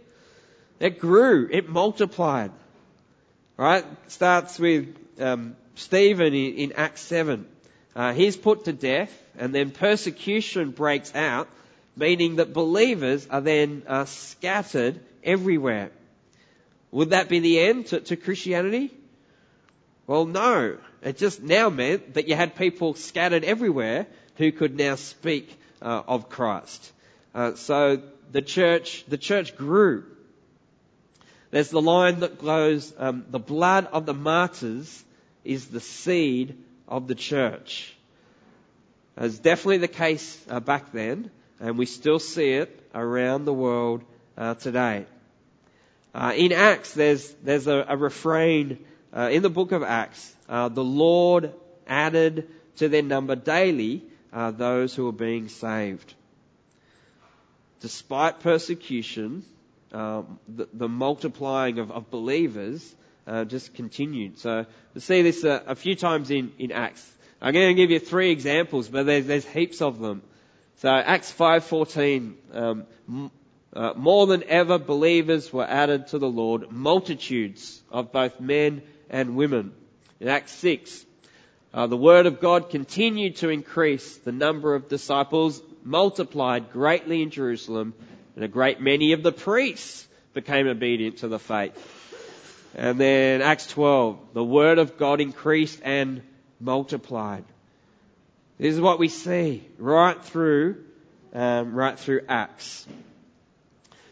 it 0.80 0.98
grew. 0.98 1.48
It 1.50 1.68
multiplied. 1.68 2.50
Right? 3.56 3.84
Starts 4.08 4.58
with, 4.58 4.96
um, 5.20 5.54
Stephen 5.74 6.34
in, 6.34 6.54
in 6.54 6.72
Acts 6.72 7.02
7. 7.02 7.46
Uh, 7.94 8.12
he's 8.12 8.36
put 8.36 8.64
to 8.64 8.72
death 8.72 9.12
and 9.38 9.54
then 9.54 9.70
persecution 9.70 10.70
breaks 10.70 11.14
out, 11.14 11.48
meaning 11.96 12.36
that 12.36 12.52
believers 12.52 13.26
are 13.30 13.40
then 13.40 13.82
uh, 13.86 14.04
scattered 14.04 15.00
everywhere. 15.22 15.90
Would 16.92 17.10
that 17.10 17.28
be 17.28 17.40
the 17.40 17.60
end 17.60 17.86
to, 17.88 18.00
to 18.00 18.16
Christianity? 18.16 18.90
Well, 20.06 20.26
no. 20.26 20.78
It 21.02 21.18
just 21.18 21.42
now 21.42 21.70
meant 21.70 22.14
that 22.14 22.28
you 22.28 22.34
had 22.34 22.56
people 22.56 22.94
scattered 22.94 23.44
everywhere 23.44 24.06
who 24.36 24.52
could 24.52 24.76
now 24.76 24.96
speak 24.96 25.56
uh, 25.80 26.02
of 26.06 26.28
Christ. 26.28 26.92
Uh, 27.34 27.54
so 27.54 28.02
the 28.32 28.42
church, 28.42 29.04
the 29.08 29.18
church 29.18 29.56
grew. 29.56 30.04
There's 31.50 31.70
the 31.70 31.80
line 31.82 32.20
that 32.20 32.38
goes, 32.42 32.92
um, 32.98 33.24
the 33.28 33.38
blood 33.38 33.88
of 33.92 34.06
the 34.06 34.14
martyrs 34.14 35.04
is 35.44 35.66
the 35.66 35.80
seed 35.80 36.56
of 36.86 37.08
the 37.08 37.14
church. 37.14 37.94
That's 39.16 39.38
definitely 39.38 39.78
the 39.78 39.88
case 39.88 40.38
uh, 40.48 40.60
back 40.60 40.92
then, 40.92 41.30
and 41.58 41.76
we 41.76 41.86
still 41.86 42.18
see 42.20 42.50
it 42.50 42.88
around 42.94 43.44
the 43.44 43.52
world 43.52 44.02
uh, 44.38 44.54
today. 44.54 45.06
Uh, 46.14 46.32
in 46.36 46.52
Acts, 46.52 46.94
there's 46.94 47.28
there's 47.44 47.66
a, 47.66 47.84
a 47.88 47.96
refrain 47.96 48.78
uh, 49.12 49.28
in 49.32 49.42
the 49.42 49.50
book 49.50 49.72
of 49.72 49.82
Acts. 49.82 50.34
Uh, 50.48 50.68
the 50.68 50.84
Lord 50.84 51.52
added 51.86 52.48
to 52.76 52.88
their 52.88 53.02
number 53.02 53.36
daily 53.36 54.02
uh, 54.32 54.50
those 54.50 54.94
who 54.94 55.04
were 55.04 55.12
being 55.12 55.48
saved. 55.48 56.14
despite 57.80 58.40
persecution, 58.40 59.44
um, 59.92 60.38
the, 60.48 60.68
the, 60.72 60.88
multiplying 60.88 61.78
of, 61.78 61.90
of 61.90 62.10
believers 62.10 62.94
uh, 63.26 63.44
just 63.44 63.74
continued. 63.74 64.38
So 64.38 64.66
we 64.94 65.00
see 65.00 65.22
this 65.22 65.44
a, 65.44 65.62
a 65.66 65.74
few 65.74 65.96
times 65.96 66.30
in, 66.30 66.52
in 66.58 66.72
Acts. 66.72 67.04
I'm 67.42 67.54
going 67.54 67.68
to 67.68 67.74
give 67.74 67.90
you 67.90 67.98
three 67.98 68.30
examples, 68.30 68.88
but 68.88 69.06
there's, 69.06 69.26
there's 69.26 69.46
heaps 69.46 69.80
of 69.82 69.98
them. 69.98 70.22
So 70.76 70.88
Acts 70.88 71.32
5:14, 71.32 72.34
um, 72.52 73.30
uh, 73.72 73.92
more 73.96 74.26
than 74.26 74.44
ever 74.44 74.78
believers 74.78 75.52
were 75.52 75.66
added 75.66 76.08
to 76.08 76.18
the 76.18 76.28
Lord, 76.28 76.70
multitudes 76.70 77.82
of 77.90 78.12
both 78.12 78.40
men 78.40 78.82
and 79.08 79.36
women. 79.36 79.72
In 80.20 80.28
Acts 80.28 80.52
6, 80.52 81.04
uh, 81.72 81.86
the 81.86 81.96
word 81.96 82.26
of 82.26 82.40
God 82.40 82.70
continued 82.70 83.36
to 83.36 83.48
increase. 83.48 84.16
The 84.18 84.32
number 84.32 84.74
of 84.74 84.88
disciples 84.88 85.62
multiplied 85.84 86.72
greatly 86.72 87.22
in 87.22 87.30
Jerusalem, 87.30 87.94
and 88.34 88.44
a 88.44 88.48
great 88.48 88.80
many 88.80 89.12
of 89.12 89.22
the 89.22 89.32
priests 89.32 90.06
became 90.34 90.66
obedient 90.66 91.18
to 91.18 91.28
the 91.28 91.38
faith. 91.38 91.74
And 92.74 93.00
then 93.00 93.42
Acts 93.42 93.66
12, 93.68 94.32
the 94.32 94.44
word 94.44 94.78
of 94.78 94.96
God 94.96 95.20
increased 95.20 95.80
and 95.82 96.22
multiplied. 96.60 97.44
This 98.58 98.74
is 98.74 98.80
what 98.80 98.98
we 98.98 99.08
see 99.08 99.66
right 99.78 100.22
through, 100.22 100.84
um, 101.32 101.74
right 101.74 101.98
through 101.98 102.22
Acts. 102.28 102.86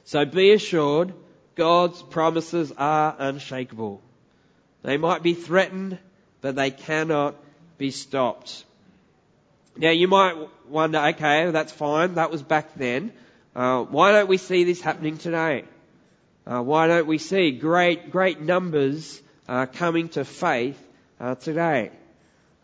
So 0.05 0.25
be 0.25 0.53
assured, 0.53 1.13
God's 1.55 2.01
promises 2.03 2.73
are 2.77 3.15
unshakable. 3.19 4.01
They 4.83 4.97
might 4.97 5.23
be 5.23 5.35
threatened, 5.35 5.99
but 6.41 6.57
they 6.57 6.71
cannot 6.71 7.35
be 7.77 7.91
stopped. 7.91 8.65
Now 9.77 9.91
you 9.91 10.09
might 10.09 10.37
wonder, 10.69 10.99
okay, 10.99 11.51
that's 11.51 11.73
fine, 11.73 12.15
that 12.15 12.31
was 12.31 12.43
back 12.43 12.75
then. 12.75 13.13
Uh, 13.59 13.83
why 13.83 14.13
don't 14.13 14.29
we 14.29 14.37
see 14.37 14.63
this 14.63 14.81
happening 14.81 15.19
today? 15.19 15.65
Uh, 16.47 16.63
why 16.63 16.87
don't 16.87 17.09
we 17.09 17.19
see 17.19 17.51
great, 17.51 18.13
great 18.13 18.41
numbers 18.41 19.21
uh, 19.49 19.67
coming 19.67 20.09
to 20.09 20.25
faith 20.25 20.81
uh, 21.19 21.35
today? 21.35 21.91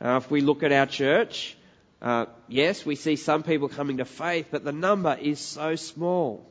Uh, 0.01 0.21
if 0.23 0.31
we 0.31 0.41
look 0.41 0.63
at 0.63 0.71
our 0.71 0.87
church, 0.87 1.57
uh, 2.01 2.27
yes, 2.47 2.87
we 2.87 2.95
see 2.95 3.17
some 3.17 3.43
people 3.43 3.69
coming 3.69 3.97
to 3.97 4.05
faith, 4.05 4.47
but 4.53 4.63
the 4.63 4.71
number 4.71 5.19
is 5.21 5.41
so 5.41 5.75
small. 5.75 6.47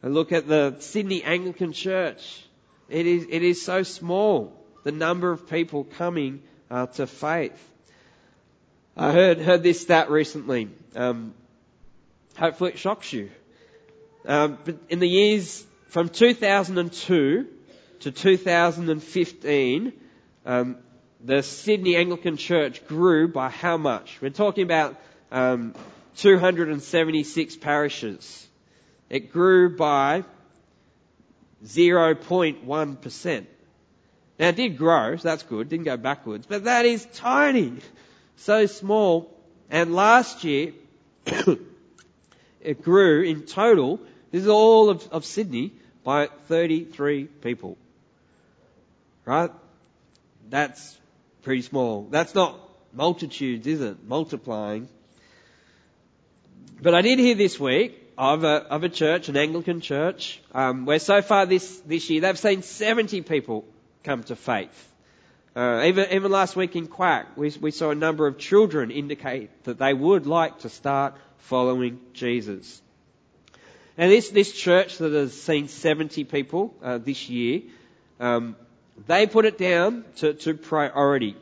Look 0.00 0.30
at 0.30 0.46
the 0.46 0.76
Sydney 0.78 1.24
Anglican 1.24 1.72
Church. 1.72 2.40
It 2.88 3.04
is, 3.04 3.26
it 3.28 3.42
is 3.42 3.64
so 3.64 3.82
small, 3.82 4.52
the 4.84 4.92
number 4.92 5.32
of 5.32 5.50
people 5.50 5.82
coming 5.82 6.40
to 6.70 7.06
faith. 7.08 7.60
I 8.96 9.10
heard, 9.10 9.38
heard 9.40 9.64
this 9.64 9.80
stat 9.80 10.08
recently. 10.08 10.68
Um, 10.94 11.34
hopefully 12.36 12.70
it 12.70 12.78
shocks 12.78 13.12
you. 13.12 13.30
Um, 14.26 14.58
but 14.64 14.76
in 14.88 14.98
the 15.00 15.08
years 15.08 15.64
from 15.88 16.08
2002 16.08 17.46
to 18.00 18.10
2015, 18.10 19.92
um, 20.46 20.76
the 21.22 21.42
Sydney 21.42 21.96
Anglican 21.96 22.36
Church 22.36 22.86
grew 22.86 23.28
by 23.28 23.48
how 23.48 23.76
much? 23.76 24.18
We're 24.20 24.30
talking 24.30 24.64
about 24.64 24.96
um, 25.30 25.74
276 26.16 27.56
parishes. 27.56 28.46
It 29.08 29.32
grew 29.32 29.76
by 29.76 30.24
0.1%. 31.64 33.46
Now 34.38 34.48
it 34.48 34.56
did 34.56 34.76
grow, 34.76 35.16
so 35.16 35.28
that's 35.28 35.44
good, 35.44 35.68
didn't 35.68 35.84
go 35.84 35.96
backwards, 35.96 36.46
but 36.46 36.64
that 36.64 36.84
is 36.86 37.06
tiny 37.14 37.74
so 38.36 38.66
small. 38.66 39.30
And 39.70 39.94
last 39.94 40.44
year, 40.44 40.72
it 42.64 42.82
grew 42.82 43.22
in 43.22 43.42
total, 43.42 44.00
this 44.30 44.42
is 44.42 44.48
all 44.48 44.90
of, 44.90 45.06
of 45.12 45.24
Sydney, 45.24 45.72
by 46.02 46.28
33 46.48 47.24
people. 47.24 47.78
Right? 49.24 49.50
That's 50.50 50.98
pretty 51.42 51.62
small. 51.62 52.06
That's 52.10 52.34
not 52.34 52.58
multitudes, 52.92 53.66
is 53.66 53.80
it? 53.80 54.04
Multiplying. 54.04 54.88
But 56.82 56.94
I 56.94 57.02
did 57.02 57.18
hear 57.18 57.34
this 57.34 57.58
week 57.58 58.00
of 58.18 58.44
a, 58.44 58.66
of 58.70 58.84
a 58.84 58.88
church, 58.88 59.28
an 59.28 59.36
Anglican 59.36 59.80
church, 59.80 60.40
um, 60.52 60.84
where 60.84 60.98
so 60.98 61.22
far 61.22 61.46
this, 61.46 61.78
this 61.80 62.10
year 62.10 62.20
they've 62.20 62.38
seen 62.38 62.62
70 62.62 63.22
people 63.22 63.64
come 64.02 64.22
to 64.24 64.36
faith. 64.36 64.90
Uh, 65.56 65.84
even, 65.86 66.10
even 66.10 66.32
last 66.32 66.56
week 66.56 66.74
in 66.74 66.88
Quack, 66.88 67.36
we, 67.36 67.52
we 67.60 67.70
saw 67.70 67.90
a 67.90 67.94
number 67.94 68.26
of 68.26 68.38
children 68.38 68.90
indicate 68.90 69.64
that 69.64 69.78
they 69.78 69.94
would 69.94 70.26
like 70.26 70.60
to 70.60 70.68
start 70.68 71.14
following 71.38 72.00
Jesus. 72.12 72.80
And 73.96 74.10
this, 74.10 74.30
this 74.30 74.52
church 74.52 74.98
that 74.98 75.12
has 75.12 75.40
seen 75.40 75.68
70 75.68 76.24
people 76.24 76.74
uh, 76.82 76.98
this 76.98 77.28
year, 77.28 77.62
um, 78.18 78.56
they 79.06 79.26
put 79.26 79.44
it 79.44 79.58
down 79.58 80.04
to, 80.16 80.34
to 80.34 80.54
priority. 80.54 81.36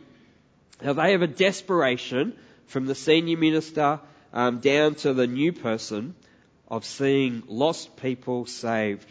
Now 0.82 0.92
they 0.92 1.12
have 1.12 1.22
a 1.22 1.26
desperation 1.26 2.34
from 2.66 2.86
the 2.86 2.94
senior 2.94 3.38
minister 3.38 4.00
um, 4.32 4.60
down 4.60 4.94
to 4.96 5.14
the 5.14 5.26
new 5.26 5.52
person 5.52 6.14
of 6.68 6.84
seeing 6.84 7.42
lost 7.46 7.96
people 7.96 8.46
saved. 8.46 9.06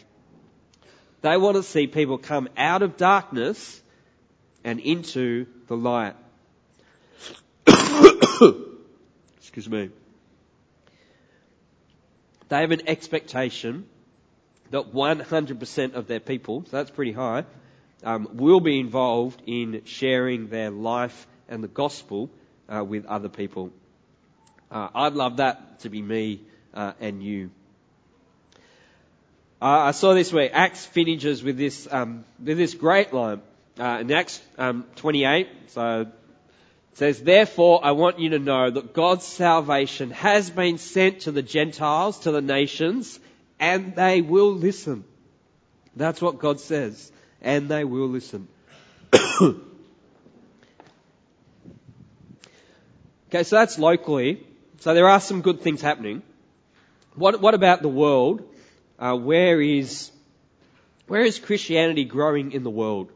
They 1.20 1.36
want 1.36 1.56
to 1.56 1.62
see 1.62 1.86
people 1.86 2.18
come 2.18 2.48
out 2.56 2.82
of 2.82 2.96
darkness 2.96 3.80
and 4.64 4.80
into 4.80 5.46
the 5.68 5.76
light. 5.76 6.16
Excuse 9.38 9.68
me. 9.68 9.90
They 12.52 12.60
have 12.60 12.70
an 12.70 12.86
expectation 12.86 13.86
that 14.72 14.92
100% 14.92 15.94
of 15.94 16.06
their 16.06 16.20
people, 16.20 16.66
so 16.66 16.76
that's 16.76 16.90
pretty 16.90 17.12
high, 17.12 17.46
um, 18.04 18.28
will 18.34 18.60
be 18.60 18.78
involved 18.78 19.40
in 19.46 19.80
sharing 19.86 20.48
their 20.48 20.68
life 20.68 21.26
and 21.48 21.64
the 21.64 21.68
gospel 21.68 22.28
uh, 22.68 22.84
with 22.84 23.06
other 23.06 23.30
people. 23.30 23.70
Uh, 24.70 24.88
I'd 24.94 25.14
love 25.14 25.38
that 25.38 25.80
to 25.80 25.88
be 25.88 26.02
me 26.02 26.42
uh, 26.74 26.92
and 27.00 27.22
you. 27.22 27.50
Uh, 29.62 29.88
I 29.88 29.92
saw 29.92 30.12
this 30.12 30.30
week 30.30 30.50
Acts 30.52 30.84
finishes 30.84 31.42
with 31.42 31.56
this 31.56 31.88
um, 31.90 32.26
with 32.38 32.58
this 32.58 32.74
great 32.74 33.14
line. 33.14 33.40
Uh, 33.78 34.00
in 34.02 34.12
Acts 34.12 34.42
um, 34.58 34.84
28, 34.96 35.48
so 35.68 36.06
says, 36.94 37.22
Therefore 37.22 37.80
I 37.84 37.92
want 37.92 38.18
you 38.18 38.30
to 38.30 38.38
know 38.38 38.70
that 38.70 38.92
God's 38.92 39.24
salvation 39.24 40.10
has 40.10 40.50
been 40.50 40.78
sent 40.78 41.20
to 41.20 41.32
the 41.32 41.42
Gentiles, 41.42 42.20
to 42.20 42.32
the 42.32 42.42
nations, 42.42 43.18
and 43.58 43.94
they 43.94 44.20
will 44.20 44.52
listen. 44.52 45.04
That's 45.96 46.20
what 46.20 46.38
God 46.38 46.60
says. 46.60 47.10
And 47.40 47.68
they 47.68 47.84
will 47.84 48.08
listen. 48.08 48.48
okay, 49.14 49.58
so 53.42 53.56
that's 53.56 53.78
locally. 53.78 54.46
So 54.80 54.94
there 54.94 55.08
are 55.08 55.20
some 55.20 55.42
good 55.42 55.60
things 55.60 55.80
happening. 55.80 56.22
What, 57.14 57.40
what 57.40 57.54
about 57.54 57.82
the 57.82 57.88
world? 57.88 58.48
Uh, 58.98 59.16
where 59.16 59.60
is 59.60 60.10
where 61.12 61.22
is 61.22 61.38
Christianity 61.38 62.04
growing 62.04 62.52
in 62.52 62.62
the 62.62 62.70
world? 62.70 63.10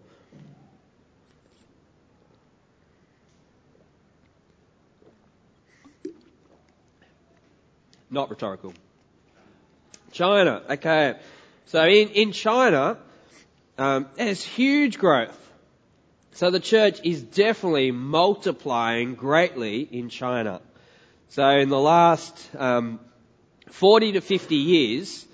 Not 8.16 8.30
rhetorical. 8.30 8.72
China. 10.10 10.62
Okay. 10.70 11.16
So 11.66 11.84
in, 11.84 12.08
in 12.08 12.32
China, 12.32 12.96
um, 13.76 14.06
there's 14.14 14.42
huge 14.42 14.96
growth. 14.96 15.38
So 16.32 16.50
the 16.50 16.58
church 16.58 16.98
is 17.04 17.22
definitely 17.22 17.90
multiplying 17.90 19.16
greatly 19.16 19.82
in 19.82 20.08
China. 20.08 20.62
So 21.28 21.46
in 21.46 21.68
the 21.68 21.78
last 21.78 22.34
um, 22.56 23.00
40 23.68 24.12
to 24.12 24.22
50 24.22 24.56
years, 24.56 25.26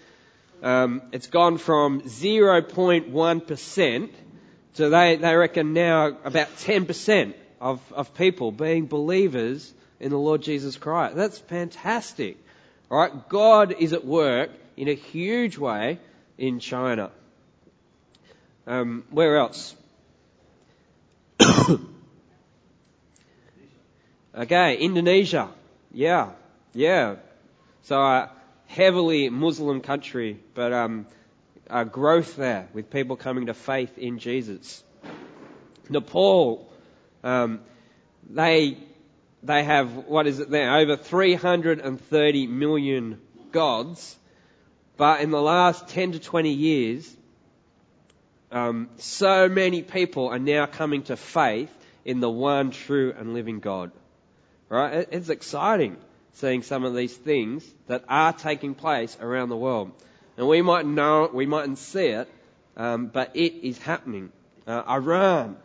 um, 0.64 1.02
it's 1.12 1.28
gone 1.28 1.58
from 1.58 2.00
0.1% 2.00 4.10
to 4.74 4.88
they, 4.88 5.14
they 5.14 5.36
reckon 5.36 5.72
now 5.72 6.06
about 6.24 6.48
10% 6.56 7.34
of, 7.60 7.80
of 7.92 8.12
people 8.14 8.50
being 8.50 8.86
believers 8.86 9.72
in 10.00 10.10
the 10.10 10.18
Lord 10.18 10.42
Jesus 10.42 10.76
Christ. 10.76 11.14
That's 11.14 11.38
fantastic. 11.38 12.41
Alright, 12.92 13.28
God 13.30 13.74
is 13.78 13.94
at 13.94 14.04
work 14.04 14.50
in 14.76 14.86
a 14.86 14.92
huge 14.92 15.56
way 15.56 15.98
in 16.36 16.58
China. 16.58 17.10
Um, 18.66 19.04
where 19.08 19.38
else? 19.38 19.74
okay, 24.34 24.76
Indonesia. 24.76 25.48
Yeah, 25.90 26.32
yeah. 26.74 27.14
So 27.84 27.98
a 27.98 28.30
heavily 28.66 29.30
Muslim 29.30 29.80
country, 29.80 30.38
but 30.52 30.74
um, 30.74 31.06
a 31.70 31.86
growth 31.86 32.36
there 32.36 32.68
with 32.74 32.90
people 32.90 33.16
coming 33.16 33.46
to 33.46 33.54
faith 33.54 33.96
in 33.96 34.18
Jesus. 34.18 34.84
Nepal. 35.88 36.70
Um, 37.24 37.60
they 38.28 38.76
they 39.42 39.64
have, 39.64 40.06
what 40.06 40.26
is 40.26 40.38
it 40.38 40.50
there, 40.50 40.76
over 40.76 40.96
330 40.96 42.46
million 42.46 43.20
gods, 43.50 44.16
But 44.96 45.20
in 45.20 45.30
the 45.30 45.40
last 45.40 45.88
10 45.88 46.12
to 46.12 46.18
20 46.18 46.50
years, 46.50 47.16
um, 48.50 48.90
so 48.98 49.48
many 49.48 49.82
people 49.82 50.28
are 50.28 50.38
now 50.38 50.66
coming 50.66 51.02
to 51.04 51.16
faith 51.16 51.72
in 52.04 52.20
the 52.20 52.30
one 52.30 52.70
true 52.70 53.14
and 53.16 53.34
living 53.34 53.60
God. 53.60 53.90
Right? 54.68 55.06
It's 55.10 55.28
exciting 55.28 55.96
seeing 56.34 56.62
some 56.62 56.84
of 56.84 56.94
these 56.94 57.14
things 57.14 57.68
that 57.88 58.04
are 58.08 58.32
taking 58.32 58.74
place 58.74 59.16
around 59.20 59.48
the 59.48 59.56
world. 59.56 59.92
And 60.36 60.48
we 60.48 60.62
might 60.62 60.86
know 60.86 61.24
it, 61.24 61.34
we 61.34 61.46
mightn't 61.46 61.78
see 61.78 62.06
it, 62.06 62.28
um, 62.76 63.06
but 63.08 63.36
it 63.36 63.66
is 63.66 63.78
happening. 63.78 64.30
Uh, 64.66 64.82
Iran, 64.88 65.56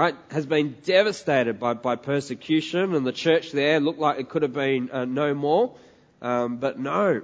right, 0.00 0.16
has 0.30 0.46
been 0.46 0.76
devastated 0.84 1.60
by, 1.60 1.74
by 1.74 1.96
persecution, 1.96 2.94
and 2.94 3.06
the 3.06 3.12
church 3.12 3.52
there 3.52 3.78
looked 3.78 3.98
like 3.98 4.18
it 4.18 4.28
could 4.28 4.42
have 4.42 4.54
been 4.54 4.90
uh, 4.90 5.04
no 5.04 5.34
more. 5.34 5.74
Um, 6.22 6.56
but 6.56 6.78
no, 6.78 7.22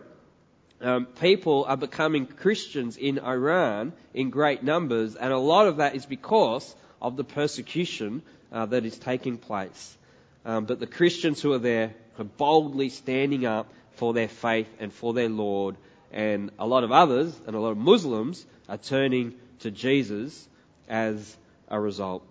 um, 0.81 1.07
people 1.07 1.64
are 1.66 1.76
becoming 1.76 2.26
Christians 2.26 2.96
in 2.96 3.18
Iran 3.20 3.92
in 4.12 4.31
great 4.31 4.62
numbers, 4.62 5.16
and 5.16 5.33
a 5.33 5.38
lot 5.38 5.66
of 5.66 5.78
that 5.78 5.94
is 5.94 6.04
because 6.04 6.74
of 7.00 7.16
the 7.16 7.24
persecution 7.24 8.22
uh, 8.52 8.66
that 8.66 8.85
is 8.85 8.98
taking 8.98 9.38
place. 9.38 9.96
Um, 10.44 10.66
but 10.66 10.78
the 10.78 10.87
Christians 10.87 11.40
who 11.40 11.52
are 11.52 11.59
there 11.59 11.94
are 12.18 12.24
boldly 12.24 12.90
standing 12.90 13.46
up 13.46 13.72
for 13.92 14.12
their 14.12 14.28
faith 14.28 14.68
and 14.78 14.92
for 14.92 15.14
their 15.14 15.28
Lord, 15.28 15.76
and 16.12 16.50
a 16.59 16.66
lot 16.66 16.85
of 16.85 16.92
others 16.92 17.38
and 17.46 17.57
a 17.57 17.61
lot 17.61 17.70
of 17.70 17.78
Muslims 17.78 18.44
are 18.68 18.78
turning 18.78 19.35
to 19.61 19.70
Jesus 19.70 20.48
as 20.88 21.37
a 21.68 21.78
result. 21.81 22.24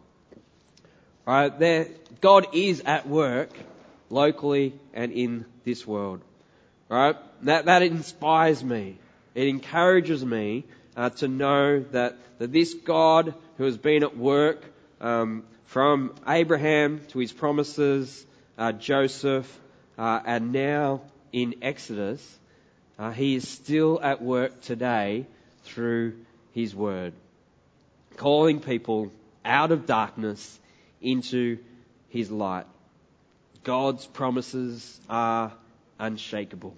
Right 1.27 1.59
there, 1.59 1.87
God 2.21 2.47
is 2.53 2.79
at 2.85 3.05
work 3.05 3.49
locally 4.09 4.73
and 4.93 5.11
in 5.11 5.45
this 5.65 5.85
world. 5.85 6.21
Right? 6.87 7.17
That, 7.41 7.65
that 7.65 7.81
inspires 7.81 8.63
me. 8.63 8.97
It 9.35 9.49
encourages 9.49 10.23
me 10.23 10.63
uh, 10.95 11.09
to 11.09 11.27
know 11.27 11.81
that, 11.91 12.17
that 12.39 12.53
this 12.53 12.73
God 12.73 13.33
who 13.57 13.65
has 13.65 13.77
been 13.77 14.03
at 14.03 14.15
work 14.15 14.63
um, 15.01 15.43
from 15.65 16.15
Abraham 16.25 17.01
to 17.09 17.19
his 17.19 17.33
promises, 17.33 18.25
uh, 18.57 18.71
Joseph, 18.71 19.53
uh, 19.97 20.21
and 20.25 20.53
now 20.53 21.01
in 21.33 21.55
Exodus, 21.61 22.25
uh, 22.97 23.11
he 23.11 23.35
is 23.35 23.45
still 23.45 23.99
at 24.01 24.21
work 24.21 24.61
today 24.61 25.25
through 25.63 26.15
his 26.53 26.73
word, 26.73 27.11
calling 28.15 28.61
people 28.61 29.11
out 29.43 29.73
of 29.73 29.85
darkness 29.85 30.57
into 31.01 31.57
his 32.09 32.31
light. 32.31 32.65
God's 33.63 34.05
promises 34.05 34.99
are 35.09 35.51
unshakable. 35.99 36.75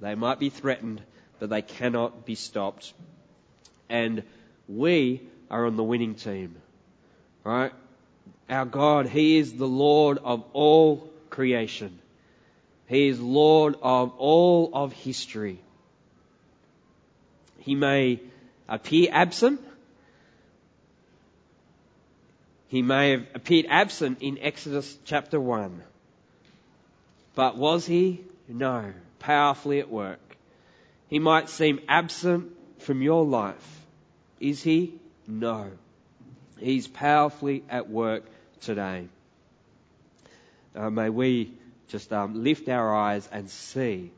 They 0.00 0.14
might 0.14 0.38
be 0.38 0.50
threatened, 0.50 1.02
but 1.38 1.50
they 1.50 1.62
cannot 1.62 2.24
be 2.24 2.34
stopped. 2.34 2.92
And 3.88 4.22
we 4.68 5.22
are 5.50 5.66
on 5.66 5.76
the 5.76 5.84
winning 5.84 6.14
team. 6.14 6.56
Right? 7.44 7.72
Our 8.48 8.64
God, 8.64 9.06
He 9.06 9.38
is 9.38 9.52
the 9.52 9.68
Lord 9.68 10.18
of 10.18 10.44
all 10.52 11.10
creation. 11.30 11.98
He 12.88 13.08
is 13.08 13.20
Lord 13.20 13.74
of 13.82 14.12
all 14.18 14.70
of 14.72 14.92
history. 14.92 15.58
He 17.58 17.74
may 17.74 18.20
appear 18.68 19.08
absent. 19.10 19.60
He 22.68 22.82
may 22.82 23.10
have 23.10 23.26
appeared 23.34 23.66
absent 23.68 24.18
in 24.22 24.38
Exodus 24.38 24.96
chapter 25.04 25.40
1. 25.40 25.82
But 27.34 27.56
was 27.56 27.86
he? 27.86 28.22
No. 28.48 28.92
Powerfully 29.18 29.80
at 29.80 29.90
work. 29.90 30.20
He 31.08 31.18
might 31.18 31.48
seem 31.48 31.80
absent 31.88 32.52
from 32.78 33.02
your 33.02 33.24
life. 33.24 33.80
Is 34.40 34.62
he? 34.62 34.94
No. 35.26 35.70
He's 36.58 36.88
powerfully 36.88 37.62
at 37.68 37.88
work 37.88 38.24
today. 38.60 39.08
Uh, 40.74 40.90
may 40.90 41.10
we 41.10 41.52
just 41.88 42.12
um, 42.12 42.42
lift 42.42 42.68
our 42.68 42.94
eyes 42.94 43.28
and 43.30 43.48
see 43.48 44.10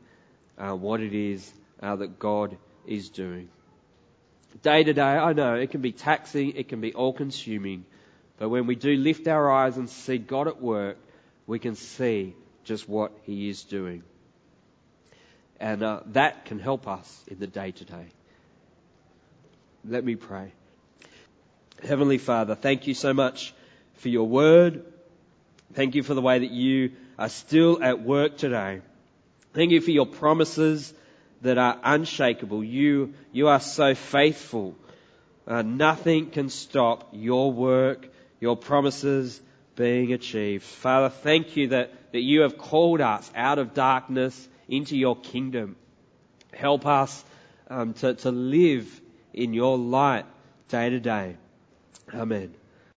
uh, 0.57 0.73
what 0.75 1.01
it 1.01 1.13
is 1.13 1.51
uh, 1.81 1.95
that 1.97 2.19
God 2.19 2.57
is 2.87 3.09
doing. 3.09 3.49
Day 4.63 4.83
to 4.83 4.93
day, 4.93 5.01
I 5.01 5.33
know 5.33 5.55
it 5.55 5.69
can 5.69 5.81
be 5.81 5.91
taxing, 5.91 6.55
it 6.55 6.67
can 6.67 6.81
be 6.81 6.93
all 6.93 7.13
consuming, 7.13 7.85
but 8.39 8.49
when 8.49 8.65
we 8.65 8.75
do 8.75 8.95
lift 8.95 9.27
our 9.27 9.51
eyes 9.51 9.77
and 9.77 9.89
see 9.89 10.17
God 10.17 10.47
at 10.47 10.61
work, 10.61 10.97
we 11.45 11.59
can 11.59 11.75
see 11.75 12.33
just 12.63 12.87
what 12.87 13.11
He 13.23 13.49
is 13.49 13.63
doing. 13.63 14.03
And 15.59 15.83
uh, 15.83 15.99
that 16.07 16.45
can 16.45 16.57
help 16.57 16.87
us 16.87 17.23
in 17.27 17.37
the 17.39 17.47
day 17.47 17.71
to 17.71 17.85
day. 17.85 18.05
Let 19.85 20.05
me 20.05 20.15
pray. 20.15 20.53
Heavenly 21.85 22.17
Father, 22.17 22.55
thank 22.55 22.87
you 22.87 22.93
so 22.93 23.13
much 23.13 23.53
for 23.95 24.07
your 24.07 24.27
word. 24.27 24.85
Thank 25.73 25.95
you 25.95 26.03
for 26.03 26.13
the 26.13 26.21
way 26.21 26.39
that 26.39 26.51
you 26.51 26.93
are 27.17 27.29
still 27.29 27.83
at 27.83 28.01
work 28.01 28.37
today. 28.37 28.81
Thank 29.53 29.71
you 29.71 29.81
for 29.81 29.91
your 29.91 30.05
promises 30.05 30.93
that 31.41 31.57
are 31.57 31.77
unshakable. 31.83 32.63
You, 32.63 33.13
you 33.33 33.49
are 33.49 33.59
so 33.59 33.95
faithful. 33.95 34.75
Uh, 35.47 35.61
nothing 35.61 36.29
can 36.29 36.49
stop 36.49 37.09
your 37.11 37.51
work, 37.51 38.07
your 38.39 38.55
promises 38.57 39.41
being 39.75 40.13
achieved. 40.13 40.63
Father, 40.63 41.09
thank 41.09 41.55
you 41.55 41.69
that, 41.69 42.11
that 42.11 42.21
you 42.21 42.41
have 42.41 42.57
called 42.57 43.01
us 43.01 43.29
out 43.35 43.59
of 43.59 43.73
darkness 43.73 44.47
into 44.67 44.97
your 44.97 45.15
kingdom. 45.15 45.75
Help 46.53 46.85
us 46.85 47.23
um, 47.69 47.93
to, 47.93 48.13
to 48.15 48.31
live 48.31 49.01
in 49.33 49.53
your 49.53 49.77
light 49.77 50.25
day 50.67 50.89
to 50.89 50.99
day. 50.99 51.37
Amen. 52.13 52.53